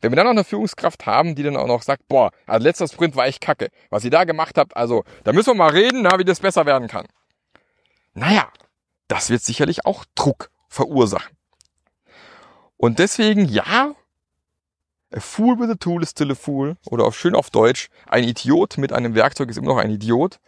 Wenn 0.00 0.12
wir 0.12 0.16
dann 0.16 0.26
noch 0.26 0.32
eine 0.32 0.44
Führungskraft 0.44 1.06
haben, 1.06 1.34
die 1.34 1.42
dann 1.42 1.56
auch 1.56 1.66
noch 1.66 1.82
sagt, 1.82 2.06
boah, 2.08 2.30
also 2.46 2.64
letzter 2.64 2.88
Sprint 2.88 3.16
war 3.16 3.26
echt 3.26 3.40
kacke. 3.40 3.70
Was 3.90 4.04
ihr 4.04 4.10
da 4.10 4.24
gemacht 4.24 4.58
habt, 4.58 4.76
also, 4.76 5.04
da 5.24 5.32
müssen 5.32 5.50
wir 5.50 5.54
mal 5.54 5.70
reden, 5.70 6.02
na, 6.02 6.18
wie 6.18 6.24
das 6.24 6.40
besser 6.40 6.66
werden 6.66 6.88
kann. 6.88 7.06
Naja, 8.14 8.48
das 9.08 9.30
wird 9.30 9.42
sicherlich 9.42 9.86
auch 9.86 10.04
Druck 10.14 10.50
verursachen. 10.68 11.36
Und 12.76 12.98
deswegen, 12.98 13.46
ja, 13.46 13.94
a 15.12 15.20
fool 15.20 15.58
with 15.58 15.70
a 15.70 15.74
tool 15.74 16.02
is 16.02 16.10
still 16.10 16.30
a 16.30 16.34
fool. 16.34 16.76
Oder 16.90 17.04
auf 17.04 17.18
schön 17.18 17.34
auf 17.34 17.50
Deutsch, 17.50 17.88
ein 18.06 18.24
Idiot 18.24 18.78
mit 18.78 18.92
einem 18.92 19.14
Werkzeug 19.14 19.48
ist 19.50 19.56
immer 19.56 19.68
noch 19.68 19.78
ein 19.78 19.90
Idiot. 19.90 20.38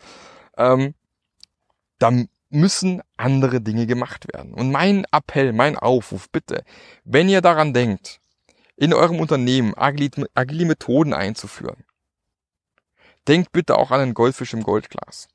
Ähm, 0.57 0.95
da 1.99 2.13
müssen 2.51 3.03
andere 3.17 3.61
Dinge 3.61 3.87
gemacht 3.87 4.27
werden. 4.33 4.53
Und 4.55 4.71
mein 4.71 5.05
Appell, 5.13 5.53
mein 5.53 5.77
Aufruf, 5.77 6.31
bitte, 6.31 6.65
wenn 7.05 7.29
ihr 7.29 7.41
daran 7.41 7.73
denkt, 7.73 8.20
in 8.81 8.95
eurem 8.95 9.21
Unternehmen 9.21 9.75
agile 9.77 10.65
Methoden 10.65 11.13
einzuführen, 11.13 11.85
denkt 13.29 13.53
bitte 13.53 13.77
auch 13.77 13.91
an 13.91 14.01
einen 14.01 14.15
Goldfisch 14.15 14.55
im 14.55 14.63
Goldglas. 14.63 15.29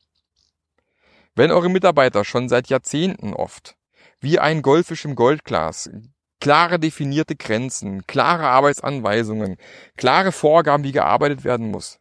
Wenn 1.36 1.52
eure 1.52 1.70
Mitarbeiter 1.70 2.26
schon 2.26 2.50
seit 2.50 2.70
Jahrzehnten 2.70 3.36
oft 3.36 3.78
wie 4.20 4.40
ein 4.40 4.64
Goldfisch 4.64 5.06
im 5.06 5.14
Goldglas 5.14 5.92
klare 6.40 6.80
definierte 6.80 7.36
Grenzen, 7.36 8.08
klare 8.08 8.48
Arbeitsanweisungen, 8.48 9.58
klare 9.96 10.32
Vorgaben, 10.32 10.84
wie 10.84 10.92
gearbeitet 10.92 11.44
werden 11.44 11.70
muss, 11.70 12.00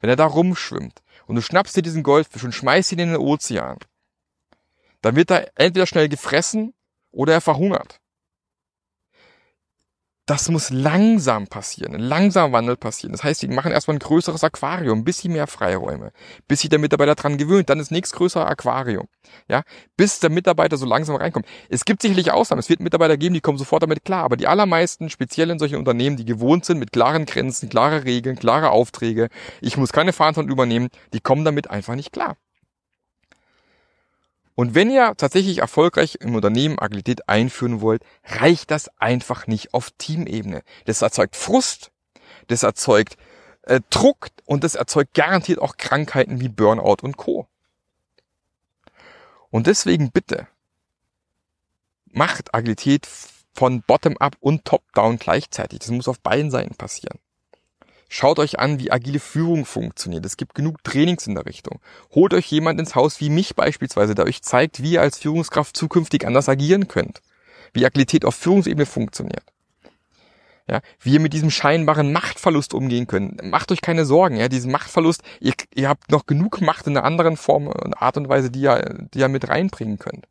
wenn 0.00 0.10
er 0.10 0.16
da 0.16 0.26
rumschwimmt 0.26 1.02
und 1.26 1.36
du 1.36 1.40
schnappst 1.40 1.74
dir 1.74 1.82
diesen 1.82 2.02
Goldfisch 2.02 2.44
und 2.44 2.52
schmeißt 2.52 2.92
ihn 2.92 2.98
in 2.98 3.08
den 3.12 3.16
Ozean, 3.16 3.78
dann 5.00 5.16
wird 5.16 5.30
er 5.30 5.50
entweder 5.54 5.86
schnell 5.86 6.10
gefressen 6.10 6.74
oder 7.10 7.32
er 7.32 7.40
verhungert 7.40 8.02
das 10.26 10.48
muss 10.48 10.70
langsam 10.70 11.46
passieren, 11.48 11.94
ein 11.94 12.00
langsamer 12.00 12.52
Wandel 12.52 12.76
passieren. 12.76 13.12
Das 13.12 13.22
heißt, 13.22 13.42
die 13.42 13.48
machen 13.48 13.72
erstmal 13.72 13.96
ein 13.96 14.00
größeres 14.00 14.42
Aquarium, 14.42 15.00
ein 15.00 15.04
bisschen 15.04 15.32
mehr 15.32 15.46
Freiräume, 15.46 16.12
bis 16.48 16.60
sich 16.60 16.70
der 16.70 16.78
Mitarbeiter 16.78 17.14
dran 17.14 17.36
gewöhnt, 17.36 17.68
dann 17.68 17.78
das 17.78 17.90
nächst 17.90 18.14
größere 18.14 18.46
Aquarium, 18.46 19.06
ja, 19.48 19.62
bis 19.96 20.20
der 20.20 20.30
Mitarbeiter 20.30 20.78
so 20.78 20.86
langsam 20.86 21.16
reinkommt. 21.16 21.46
Es 21.68 21.84
gibt 21.84 22.00
sicherlich 22.00 22.32
Ausnahmen, 22.32 22.60
es 22.60 22.70
wird 22.70 22.80
Mitarbeiter 22.80 23.18
geben, 23.18 23.34
die 23.34 23.42
kommen 23.42 23.58
sofort 23.58 23.82
damit 23.82 24.04
klar, 24.04 24.24
aber 24.24 24.36
die 24.36 24.46
allermeisten, 24.46 25.10
speziell 25.10 25.50
in 25.50 25.58
solchen 25.58 25.76
Unternehmen, 25.76 26.16
die 26.16 26.24
gewohnt 26.24 26.64
sind 26.64 26.78
mit 26.78 26.92
klaren 26.92 27.26
Grenzen, 27.26 27.68
klare 27.68 28.04
Regeln, 28.04 28.36
klare 28.36 28.70
Aufträge, 28.70 29.28
ich 29.60 29.76
muss 29.76 29.92
keine 29.92 30.14
Verantwortung 30.14 30.50
übernehmen, 30.50 30.88
die 31.12 31.20
kommen 31.20 31.44
damit 31.44 31.70
einfach 31.70 31.96
nicht 31.96 32.12
klar. 32.12 32.36
Und 34.54 34.74
wenn 34.74 34.90
ihr 34.90 35.14
tatsächlich 35.16 35.58
erfolgreich 35.58 36.18
im 36.20 36.34
Unternehmen 36.34 36.78
Agilität 36.78 37.28
einführen 37.28 37.80
wollt, 37.80 38.04
reicht 38.24 38.70
das 38.70 38.88
einfach 38.98 39.46
nicht 39.46 39.74
auf 39.74 39.90
Teamebene. 39.98 40.62
Das 40.84 41.02
erzeugt 41.02 41.34
Frust, 41.34 41.90
das 42.46 42.62
erzeugt 42.62 43.16
äh, 43.62 43.80
Druck 43.90 44.28
und 44.44 44.62
das 44.62 44.76
erzeugt 44.76 45.14
garantiert 45.14 45.58
auch 45.58 45.76
Krankheiten 45.76 46.40
wie 46.40 46.48
Burnout 46.48 46.98
und 47.02 47.16
Co. 47.16 47.48
Und 49.50 49.66
deswegen 49.66 50.10
bitte, 50.10 50.46
macht 52.06 52.54
Agilität 52.54 53.08
von 53.54 53.82
Bottom-up 53.82 54.36
und 54.40 54.64
Top-down 54.64 55.18
gleichzeitig. 55.18 55.80
Das 55.80 55.90
muss 55.90 56.08
auf 56.08 56.20
beiden 56.20 56.50
Seiten 56.50 56.74
passieren. 56.74 57.18
Schaut 58.16 58.38
euch 58.38 58.60
an, 58.60 58.78
wie 58.78 58.92
agile 58.92 59.18
Führung 59.18 59.64
funktioniert. 59.64 60.24
Es 60.24 60.36
gibt 60.36 60.54
genug 60.54 60.84
Trainings 60.84 61.26
in 61.26 61.34
der 61.34 61.46
Richtung. 61.46 61.80
Holt 62.12 62.32
euch 62.32 62.46
jemand 62.46 62.78
ins 62.78 62.94
Haus 62.94 63.18
wie 63.18 63.28
mich 63.28 63.56
beispielsweise, 63.56 64.14
der 64.14 64.26
euch 64.26 64.40
zeigt, 64.40 64.80
wie 64.80 64.92
ihr 64.92 65.00
als 65.00 65.18
Führungskraft 65.18 65.76
zukünftig 65.76 66.24
anders 66.24 66.48
agieren 66.48 66.86
könnt. 66.86 67.22
Wie 67.72 67.84
Agilität 67.84 68.24
auf 68.24 68.36
Führungsebene 68.36 68.86
funktioniert. 68.86 69.42
Ja, 70.70 70.80
wie 71.00 71.14
ihr 71.14 71.18
mit 71.18 71.32
diesem 71.32 71.50
scheinbaren 71.50 72.12
Machtverlust 72.12 72.72
umgehen 72.72 73.08
könnt. 73.08 73.42
Macht 73.42 73.72
euch 73.72 73.80
keine 73.80 74.04
Sorgen, 74.04 74.36
ja, 74.36 74.48
diesen 74.48 74.70
Machtverlust, 74.70 75.24
ihr, 75.40 75.54
ihr 75.74 75.88
habt 75.88 76.12
noch 76.12 76.26
genug 76.26 76.60
Macht 76.60 76.86
in 76.86 76.96
einer 76.96 77.04
anderen 77.04 77.36
Form 77.36 77.66
und 77.66 77.94
Art 77.94 78.16
und 78.16 78.28
Weise, 78.28 78.48
die 78.48 78.60
ihr, 78.60 79.08
die 79.12 79.18
ihr 79.18 79.28
mit 79.28 79.48
reinbringen 79.48 79.98
könnt. 79.98 80.28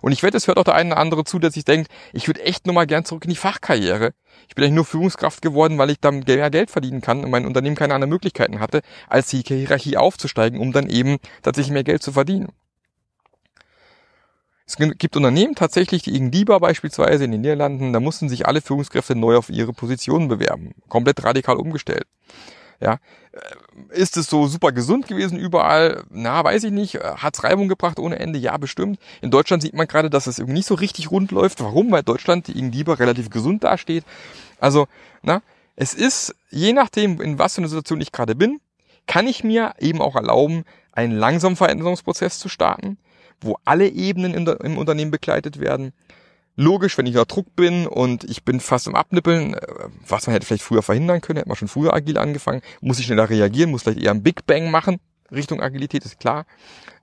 Und 0.00 0.12
ich 0.12 0.22
wette, 0.22 0.36
es 0.36 0.46
hört 0.46 0.58
auch 0.58 0.64
der 0.64 0.74
eine 0.74 0.92
oder 0.92 1.00
andere 1.00 1.24
zu, 1.24 1.38
der 1.38 1.50
sich 1.50 1.64
denkt, 1.64 1.90
ich 2.12 2.26
würde 2.26 2.42
echt 2.42 2.66
nur 2.66 2.74
mal 2.74 2.86
gern 2.86 3.04
zurück 3.04 3.24
in 3.24 3.30
die 3.30 3.36
Fachkarriere. 3.36 4.12
Ich 4.48 4.54
bin 4.54 4.64
eigentlich 4.64 4.74
nur 4.74 4.84
Führungskraft 4.84 5.42
geworden, 5.42 5.78
weil 5.78 5.90
ich 5.90 6.00
dann 6.00 6.24
mehr 6.26 6.50
Geld 6.50 6.70
verdienen 6.70 7.00
kann 7.00 7.24
und 7.24 7.30
mein 7.30 7.46
Unternehmen 7.46 7.76
keine 7.76 7.94
anderen 7.94 8.10
Möglichkeiten 8.10 8.60
hatte, 8.60 8.82
als 9.08 9.28
die 9.28 9.42
Hierarchie 9.42 9.96
aufzusteigen, 9.96 10.60
um 10.60 10.72
dann 10.72 10.88
eben 10.88 11.18
tatsächlich 11.42 11.72
mehr 11.72 11.84
Geld 11.84 12.02
zu 12.02 12.12
verdienen. 12.12 12.48
Es 14.64 14.76
gibt 14.76 15.16
Unternehmen 15.16 15.54
tatsächlich, 15.54 16.02
die 16.02 16.16
Ingdiba 16.16 16.58
beispielsweise 16.58 17.24
in 17.24 17.32
den 17.32 17.42
Niederlanden, 17.42 17.92
da 17.92 18.00
mussten 18.00 18.28
sich 18.28 18.46
alle 18.46 18.62
Führungskräfte 18.62 19.14
neu 19.14 19.36
auf 19.36 19.50
ihre 19.50 19.72
Positionen 19.72 20.28
bewerben. 20.28 20.72
Komplett 20.88 21.22
radikal 21.24 21.56
umgestellt. 21.56 22.06
Ja, 22.82 22.98
äh, 23.30 23.94
ist 23.96 24.16
es 24.16 24.26
so 24.26 24.48
super 24.48 24.72
gesund 24.72 25.06
gewesen 25.06 25.38
überall? 25.38 26.02
Na, 26.10 26.42
weiß 26.42 26.64
ich 26.64 26.72
nicht. 26.72 26.94
Hat's 26.96 27.44
Reibung 27.44 27.68
gebracht 27.68 28.00
ohne 28.00 28.18
Ende? 28.18 28.40
Ja, 28.40 28.56
bestimmt. 28.56 28.98
In 29.20 29.30
Deutschland 29.30 29.62
sieht 29.62 29.74
man 29.74 29.86
gerade, 29.86 30.10
dass 30.10 30.26
es 30.26 30.40
irgendwie 30.40 30.58
nicht 30.58 30.66
so 30.66 30.74
richtig 30.74 31.12
rund 31.12 31.30
läuft. 31.30 31.60
Warum? 31.60 31.92
Weil 31.92 32.02
Deutschland 32.02 32.48
irgendwie 32.48 32.78
lieber 32.78 32.98
relativ 32.98 33.30
gesund 33.30 33.62
dasteht. 33.62 34.04
Also, 34.58 34.88
na, 35.22 35.42
es 35.76 35.94
ist, 35.94 36.34
je 36.50 36.72
nachdem, 36.72 37.20
in 37.20 37.38
was 37.38 37.54
für 37.54 37.60
einer 37.60 37.68
Situation 37.68 38.00
ich 38.00 38.10
gerade 38.10 38.34
bin, 38.34 38.60
kann 39.06 39.28
ich 39.28 39.44
mir 39.44 39.74
eben 39.78 40.02
auch 40.02 40.16
erlauben, 40.16 40.64
einen 40.90 41.16
langsamen 41.16 41.56
Veränderungsprozess 41.56 42.40
zu 42.40 42.48
starten, 42.48 42.98
wo 43.40 43.58
alle 43.64 43.88
Ebenen 43.88 44.34
im 44.34 44.78
Unternehmen 44.78 45.12
begleitet 45.12 45.60
werden 45.60 45.92
logisch, 46.56 46.98
wenn 46.98 47.06
ich 47.06 47.14
unter 47.14 47.26
Druck 47.26 47.56
bin 47.56 47.86
und 47.86 48.24
ich 48.24 48.44
bin 48.44 48.60
fast 48.60 48.86
im 48.86 48.94
Abnippeln, 48.94 49.54
äh, 49.54 49.60
was 50.06 50.26
man 50.26 50.34
hätte 50.34 50.46
vielleicht 50.46 50.64
früher 50.64 50.82
verhindern 50.82 51.20
können, 51.20 51.38
hätte 51.38 51.48
man 51.48 51.56
schon 51.56 51.68
früher 51.68 51.94
agil 51.94 52.18
angefangen, 52.18 52.62
muss 52.80 52.98
ich 52.98 53.06
schneller 53.06 53.30
reagieren, 53.30 53.70
muss 53.70 53.82
vielleicht 53.82 54.00
eher 54.00 54.10
einen 54.10 54.22
Big 54.22 54.46
Bang 54.46 54.70
machen, 54.70 55.00
Richtung 55.30 55.60
Agilität, 55.60 56.04
ist 56.04 56.20
klar. 56.20 56.44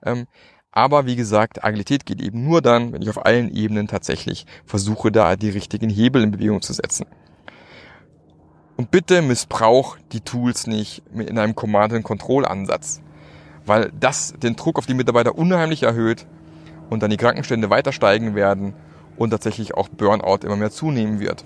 Ähm, 0.04 0.26
aber 0.72 1.06
wie 1.06 1.16
gesagt, 1.16 1.64
Agilität 1.64 2.06
geht 2.06 2.22
eben 2.22 2.44
nur 2.44 2.62
dann, 2.62 2.92
wenn 2.92 3.02
ich 3.02 3.10
auf 3.10 3.24
allen 3.26 3.52
Ebenen 3.52 3.88
tatsächlich 3.88 4.46
versuche, 4.64 5.10
da 5.10 5.34
die 5.34 5.50
richtigen 5.50 5.90
Hebel 5.90 6.22
in 6.22 6.30
Bewegung 6.30 6.62
zu 6.62 6.72
setzen. 6.72 7.06
Und 8.76 8.90
bitte 8.92 9.20
missbrauch 9.20 9.98
die 10.12 10.20
Tools 10.20 10.66
nicht 10.66 11.02
in 11.12 11.38
einem 11.38 11.56
Command-and-Control-Ansatz, 11.56 13.02
weil 13.66 13.92
das 13.98 14.32
den 14.40 14.56
Druck 14.56 14.78
auf 14.78 14.86
die 14.86 14.94
Mitarbeiter 14.94 15.36
unheimlich 15.36 15.82
erhöht 15.82 16.26
und 16.88 17.02
dann 17.02 17.10
die 17.10 17.16
Krankenstände 17.16 17.68
weiter 17.68 17.92
steigen 17.92 18.34
werden 18.36 18.74
und 19.20 19.30
tatsächlich 19.30 19.74
auch 19.74 19.90
Burnout 19.90 20.46
immer 20.46 20.56
mehr 20.56 20.70
zunehmen 20.70 21.20
wird. 21.20 21.44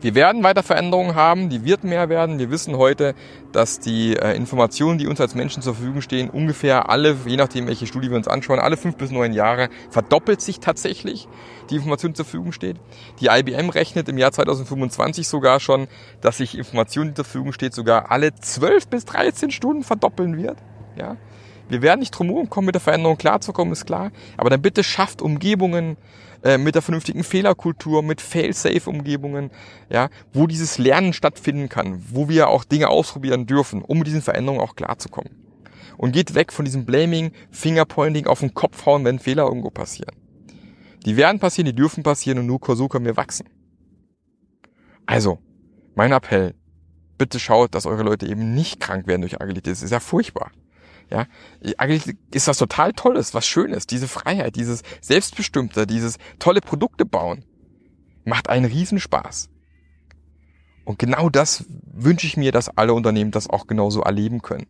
Wir 0.00 0.14
werden 0.14 0.44
weiter 0.44 0.62
Veränderungen 0.62 1.16
haben, 1.16 1.48
die 1.48 1.64
wird 1.64 1.82
mehr 1.82 2.08
werden. 2.08 2.38
Wir 2.38 2.50
wissen 2.50 2.76
heute, 2.76 3.14
dass 3.50 3.80
die 3.80 4.14
äh, 4.16 4.36
Informationen, 4.36 4.98
die 4.98 5.08
uns 5.08 5.20
als 5.20 5.34
Menschen 5.34 5.62
zur 5.62 5.74
Verfügung 5.74 6.00
stehen, 6.00 6.30
ungefähr 6.30 6.90
alle, 6.90 7.16
je 7.26 7.36
nachdem 7.36 7.66
welche 7.66 7.86
Studie 7.86 8.10
wir 8.10 8.16
uns 8.16 8.28
anschauen, 8.28 8.60
alle 8.60 8.76
fünf 8.76 8.96
bis 8.96 9.10
neun 9.10 9.32
Jahre 9.32 9.68
verdoppelt 9.90 10.42
sich 10.42 10.60
tatsächlich 10.60 11.26
die 11.70 11.76
Information 11.76 12.12
die 12.12 12.16
zur 12.16 12.26
Verfügung 12.26 12.52
steht. 12.52 12.76
Die 13.20 13.26
IBM 13.26 13.70
rechnet 13.70 14.08
im 14.08 14.18
Jahr 14.18 14.30
2025 14.30 15.26
sogar 15.26 15.58
schon, 15.58 15.88
dass 16.20 16.36
sich 16.36 16.56
Information, 16.56 17.08
die 17.08 17.14
zur 17.14 17.24
Verfügung 17.24 17.52
steht, 17.52 17.74
sogar 17.74 18.12
alle 18.12 18.32
zwölf 18.34 18.86
bis 18.86 19.06
13 19.06 19.50
Stunden 19.50 19.82
verdoppeln 19.82 20.36
wird. 20.36 20.58
Ja, 20.96 21.16
wir 21.68 21.82
werden 21.82 22.00
nicht 22.00 22.10
drum 22.10 22.50
kommen, 22.50 22.66
mit 22.66 22.74
der 22.74 22.80
Veränderung 22.80 23.16
klarzukommen, 23.16 23.72
ist 23.72 23.86
klar. 23.86 24.10
Aber 24.36 24.50
dann 24.50 24.62
bitte 24.62 24.84
schafft 24.84 25.22
Umgebungen 25.22 25.96
äh, 26.42 26.58
mit 26.58 26.74
der 26.74 26.82
vernünftigen 26.82 27.24
Fehlerkultur, 27.24 28.02
mit 28.02 28.20
Fail-Safe-Umgebungen, 28.20 29.50
ja, 29.88 30.10
wo 30.32 30.46
dieses 30.46 30.78
Lernen 30.78 31.12
stattfinden 31.12 31.68
kann, 31.68 32.04
wo 32.10 32.28
wir 32.28 32.48
auch 32.48 32.64
Dinge 32.64 32.88
ausprobieren 32.88 33.46
dürfen, 33.46 33.82
um 33.82 33.98
mit 33.98 34.06
diesen 34.06 34.22
Veränderungen 34.22 34.60
auch 34.60 34.76
klarzukommen. 34.76 35.30
Und 35.96 36.12
geht 36.12 36.34
weg 36.34 36.52
von 36.52 36.64
diesem 36.64 36.84
Blaming, 36.84 37.32
Fingerpointing 37.50 38.26
auf 38.26 38.40
den 38.40 38.52
Kopf 38.52 38.84
hauen, 38.84 39.04
wenn 39.04 39.18
Fehler 39.18 39.44
irgendwo 39.44 39.70
passieren. 39.70 40.14
Die 41.06 41.16
werden 41.16 41.38
passieren, 41.38 41.66
die 41.66 41.74
dürfen 41.74 42.02
passieren 42.02 42.38
und 42.38 42.46
nur 42.46 42.60
so 42.76 42.88
können 42.88 43.04
wir 43.04 43.16
wachsen. 43.16 43.48
Also, 45.06 45.38
mein 45.94 46.12
Appell, 46.12 46.54
bitte 47.18 47.38
schaut, 47.38 47.74
dass 47.74 47.86
eure 47.86 48.02
Leute 48.02 48.26
eben 48.26 48.54
nicht 48.54 48.80
krank 48.80 49.06
werden 49.06 49.20
durch 49.20 49.40
Agilität. 49.40 49.72
Das 49.72 49.82
ist 49.82 49.90
ja 49.90 50.00
furchtbar. 50.00 50.50
Ja, 51.10 51.26
eigentlich 51.76 52.16
ist 52.32 52.48
das 52.48 52.58
total 52.58 52.92
Tolles, 52.92 53.34
was 53.34 53.46
Schönes, 53.46 53.86
diese 53.86 54.08
Freiheit, 54.08 54.56
dieses 54.56 54.82
Selbstbestimmte, 55.00 55.86
dieses 55.86 56.18
tolle 56.38 56.60
Produkte 56.60 57.04
bauen. 57.04 57.44
Macht 58.24 58.48
einen 58.48 58.64
Riesenspaß. 58.64 59.50
Und 60.84 60.98
genau 60.98 61.28
das 61.30 61.64
wünsche 61.92 62.26
ich 62.26 62.36
mir, 62.36 62.52
dass 62.52 62.68
alle 62.68 62.94
Unternehmen 62.94 63.30
das 63.30 63.48
auch 63.48 63.66
genauso 63.66 64.02
erleben 64.02 64.42
können. 64.42 64.66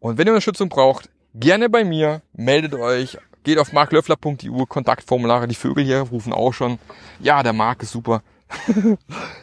Und 0.00 0.18
wenn 0.18 0.26
ihr 0.26 0.32
Unterstützung 0.32 0.68
braucht, 0.68 1.10
gerne 1.34 1.68
bei 1.68 1.84
mir, 1.84 2.22
meldet 2.32 2.74
euch, 2.74 3.18
geht 3.42 3.58
auf 3.58 3.72
marklöffler.eu, 3.72 4.66
Kontaktformulare, 4.66 5.48
die 5.48 5.54
Vögel 5.54 5.84
hier 5.84 6.00
rufen 6.00 6.32
auch 6.32 6.52
schon. 6.52 6.78
Ja, 7.20 7.42
der 7.42 7.52
Mark 7.52 7.82
ist 7.82 7.92
super. 7.92 8.22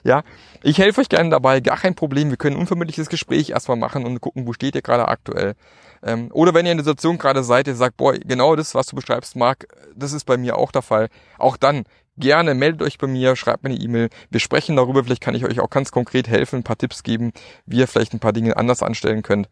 ja, 0.05 0.21
ich 0.61 0.77
helfe 0.77 1.01
euch 1.01 1.09
gerne 1.09 1.31
dabei, 1.31 1.59
gar 1.61 1.77
kein 1.77 1.95
Problem. 1.95 2.29
Wir 2.29 2.37
können 2.37 2.55
ein 2.55 2.59
unverbindliches 2.59 3.09
Gespräch 3.09 3.49
erstmal 3.49 3.75
machen 3.75 4.05
und 4.05 4.21
gucken, 4.21 4.45
wo 4.45 4.53
steht 4.53 4.75
ihr 4.75 4.83
gerade 4.83 5.07
aktuell. 5.07 5.55
Ähm, 6.03 6.29
oder 6.31 6.53
wenn 6.53 6.67
ihr 6.67 6.73
in 6.73 6.77
der 6.77 6.85
Situation 6.85 7.17
gerade 7.17 7.43
seid, 7.43 7.67
ihr 7.67 7.75
sagt, 7.75 7.97
boah, 7.97 8.13
genau 8.13 8.55
das, 8.55 8.75
was 8.75 8.85
du 8.85 8.95
beschreibst, 8.95 9.35
Marc, 9.35 9.67
das 9.95 10.13
ist 10.13 10.25
bei 10.25 10.37
mir 10.37 10.57
auch 10.57 10.71
der 10.71 10.83
Fall. 10.83 11.09
Auch 11.39 11.57
dann 11.57 11.85
gerne 12.17 12.53
meldet 12.53 12.83
euch 12.83 12.99
bei 12.99 13.07
mir, 13.07 13.35
schreibt 13.35 13.63
mir 13.63 13.71
eine 13.71 13.79
E-Mail. 13.79 14.09
Wir 14.29 14.39
sprechen 14.39 14.75
darüber. 14.75 15.03
Vielleicht 15.03 15.23
kann 15.23 15.33
ich 15.33 15.43
euch 15.43 15.59
auch 15.59 15.71
ganz 15.71 15.91
konkret 15.91 16.27
helfen, 16.27 16.57
ein 16.57 16.63
paar 16.63 16.77
Tipps 16.77 17.01
geben, 17.01 17.33
wie 17.65 17.79
ihr 17.79 17.87
vielleicht 17.87 18.13
ein 18.13 18.19
paar 18.19 18.33
Dinge 18.33 18.57
anders 18.57 18.83
anstellen 18.83 19.23
könnt. 19.23 19.49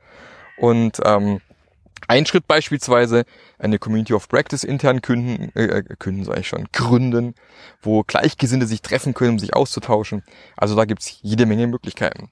Und 0.57 0.99
ähm, 1.03 1.41
ein 2.07 2.25
Schritt 2.25 2.47
beispielsweise 2.47 3.25
eine 3.59 3.79
Community 3.79 4.13
of 4.13 4.27
Practice 4.27 4.63
intern 4.63 5.01
künden, 5.01 5.51
äh, 5.55 5.65
äh 5.65 5.83
künden 5.97 6.25
sage 6.25 6.41
ich 6.41 6.47
schon, 6.47 6.67
gründen, 6.71 7.35
wo 7.81 8.03
Gleichgesinnte 8.03 8.67
sich 8.67 8.81
treffen 8.81 9.13
können, 9.13 9.31
um 9.31 9.39
sich 9.39 9.53
auszutauschen. 9.53 10.23
Also 10.57 10.75
da 10.75 10.85
gibt's 10.85 11.19
jede 11.21 11.45
Menge 11.45 11.67
Möglichkeiten. 11.67 12.31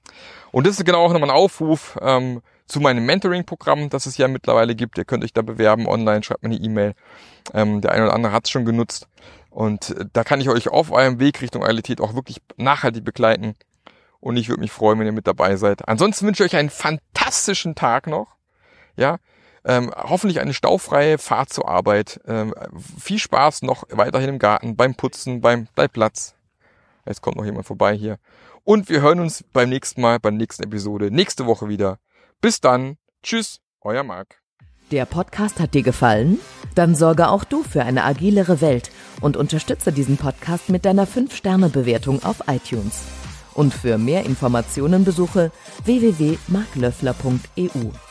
Und 0.51 0.67
das 0.67 0.77
ist 0.77 0.85
genau 0.85 1.05
auch 1.05 1.13
nochmal 1.13 1.29
ein 1.29 1.35
Aufruf 1.35 1.97
ähm, 2.01 2.41
zu 2.67 2.79
meinem 2.79 3.05
Mentoring-Programm, 3.05 3.89
das 3.89 4.05
es 4.05 4.17
ja 4.17 4.27
mittlerweile 4.27 4.75
gibt. 4.75 4.97
Ihr 4.97 5.05
könnt 5.05 5.23
euch 5.23 5.33
da 5.33 5.41
bewerben 5.41 5.87
online, 5.87 6.23
schreibt 6.23 6.43
mir 6.43 6.49
eine 6.49 6.63
E-Mail. 6.63 6.93
Ähm, 7.53 7.81
der 7.81 7.91
eine 7.91 8.05
oder 8.05 8.13
andere 8.13 8.33
hat's 8.33 8.49
schon 8.49 8.65
genutzt. 8.65 9.07
Und 9.49 9.91
äh, 9.91 10.05
da 10.11 10.23
kann 10.23 10.41
ich 10.41 10.49
euch 10.49 10.69
auf 10.69 10.91
eurem 10.91 11.19
Weg 11.19 11.41
Richtung 11.41 11.63
Realität 11.63 12.01
auch 12.01 12.15
wirklich 12.15 12.41
nachhaltig 12.57 13.03
begleiten. 13.03 13.55
Und 14.19 14.37
ich 14.37 14.49
würde 14.49 14.61
mich 14.61 14.71
freuen, 14.71 14.99
wenn 14.99 15.07
ihr 15.07 15.11
mit 15.11 15.27
dabei 15.27 15.55
seid. 15.57 15.87
Ansonsten 15.87 16.25
wünsche 16.25 16.43
ich 16.43 16.53
euch 16.53 16.59
einen 16.59 16.69
fantastischen 16.69 17.75
Tag 17.75 18.07
noch. 18.07 18.27
Ja, 18.95 19.17
ähm, 19.65 19.91
hoffentlich 19.95 20.39
eine 20.39 20.53
staufreie 20.53 21.17
Fahrt 21.17 21.53
zur 21.53 21.67
Arbeit. 21.67 22.19
Ähm, 22.27 22.53
viel 22.99 23.19
Spaß 23.19 23.61
noch 23.63 23.83
weiterhin 23.89 24.29
im 24.29 24.39
Garten, 24.39 24.75
beim 24.75 24.95
Putzen, 24.95 25.41
beim 25.41 25.67
Platz. 25.93 26.35
Jetzt 27.05 27.21
kommt 27.21 27.37
noch 27.37 27.45
jemand 27.45 27.65
vorbei 27.65 27.95
hier. 27.95 28.17
Und 28.63 28.89
wir 28.89 29.01
hören 29.01 29.19
uns 29.19 29.43
beim 29.53 29.69
nächsten 29.69 30.01
Mal, 30.01 30.19
bei 30.19 30.29
der 30.29 30.37
nächsten 30.37 30.63
Episode, 30.63 31.11
nächste 31.11 31.45
Woche 31.45 31.67
wieder. 31.67 31.97
Bis 32.41 32.61
dann. 32.61 32.97
Tschüss, 33.23 33.59
euer 33.81 34.03
Marc. 34.03 34.41
Der 34.91 35.05
Podcast 35.05 35.59
hat 35.59 35.73
dir 35.73 35.83
gefallen? 35.83 36.39
Dann 36.75 36.95
sorge 36.95 37.29
auch 37.29 37.43
du 37.43 37.63
für 37.63 37.83
eine 37.83 38.03
agilere 38.03 38.61
Welt 38.61 38.91
und 39.21 39.37
unterstütze 39.37 39.93
diesen 39.93 40.17
Podcast 40.17 40.69
mit 40.69 40.85
deiner 40.85 41.07
5-Sterne-Bewertung 41.07 42.23
auf 42.23 42.43
iTunes. 42.47 43.03
Und 43.53 43.73
für 43.73 43.97
mehr 43.97 44.25
Informationen 44.25 45.05
besuche 45.05 45.51
www.marklöffler.eu. 45.85 48.10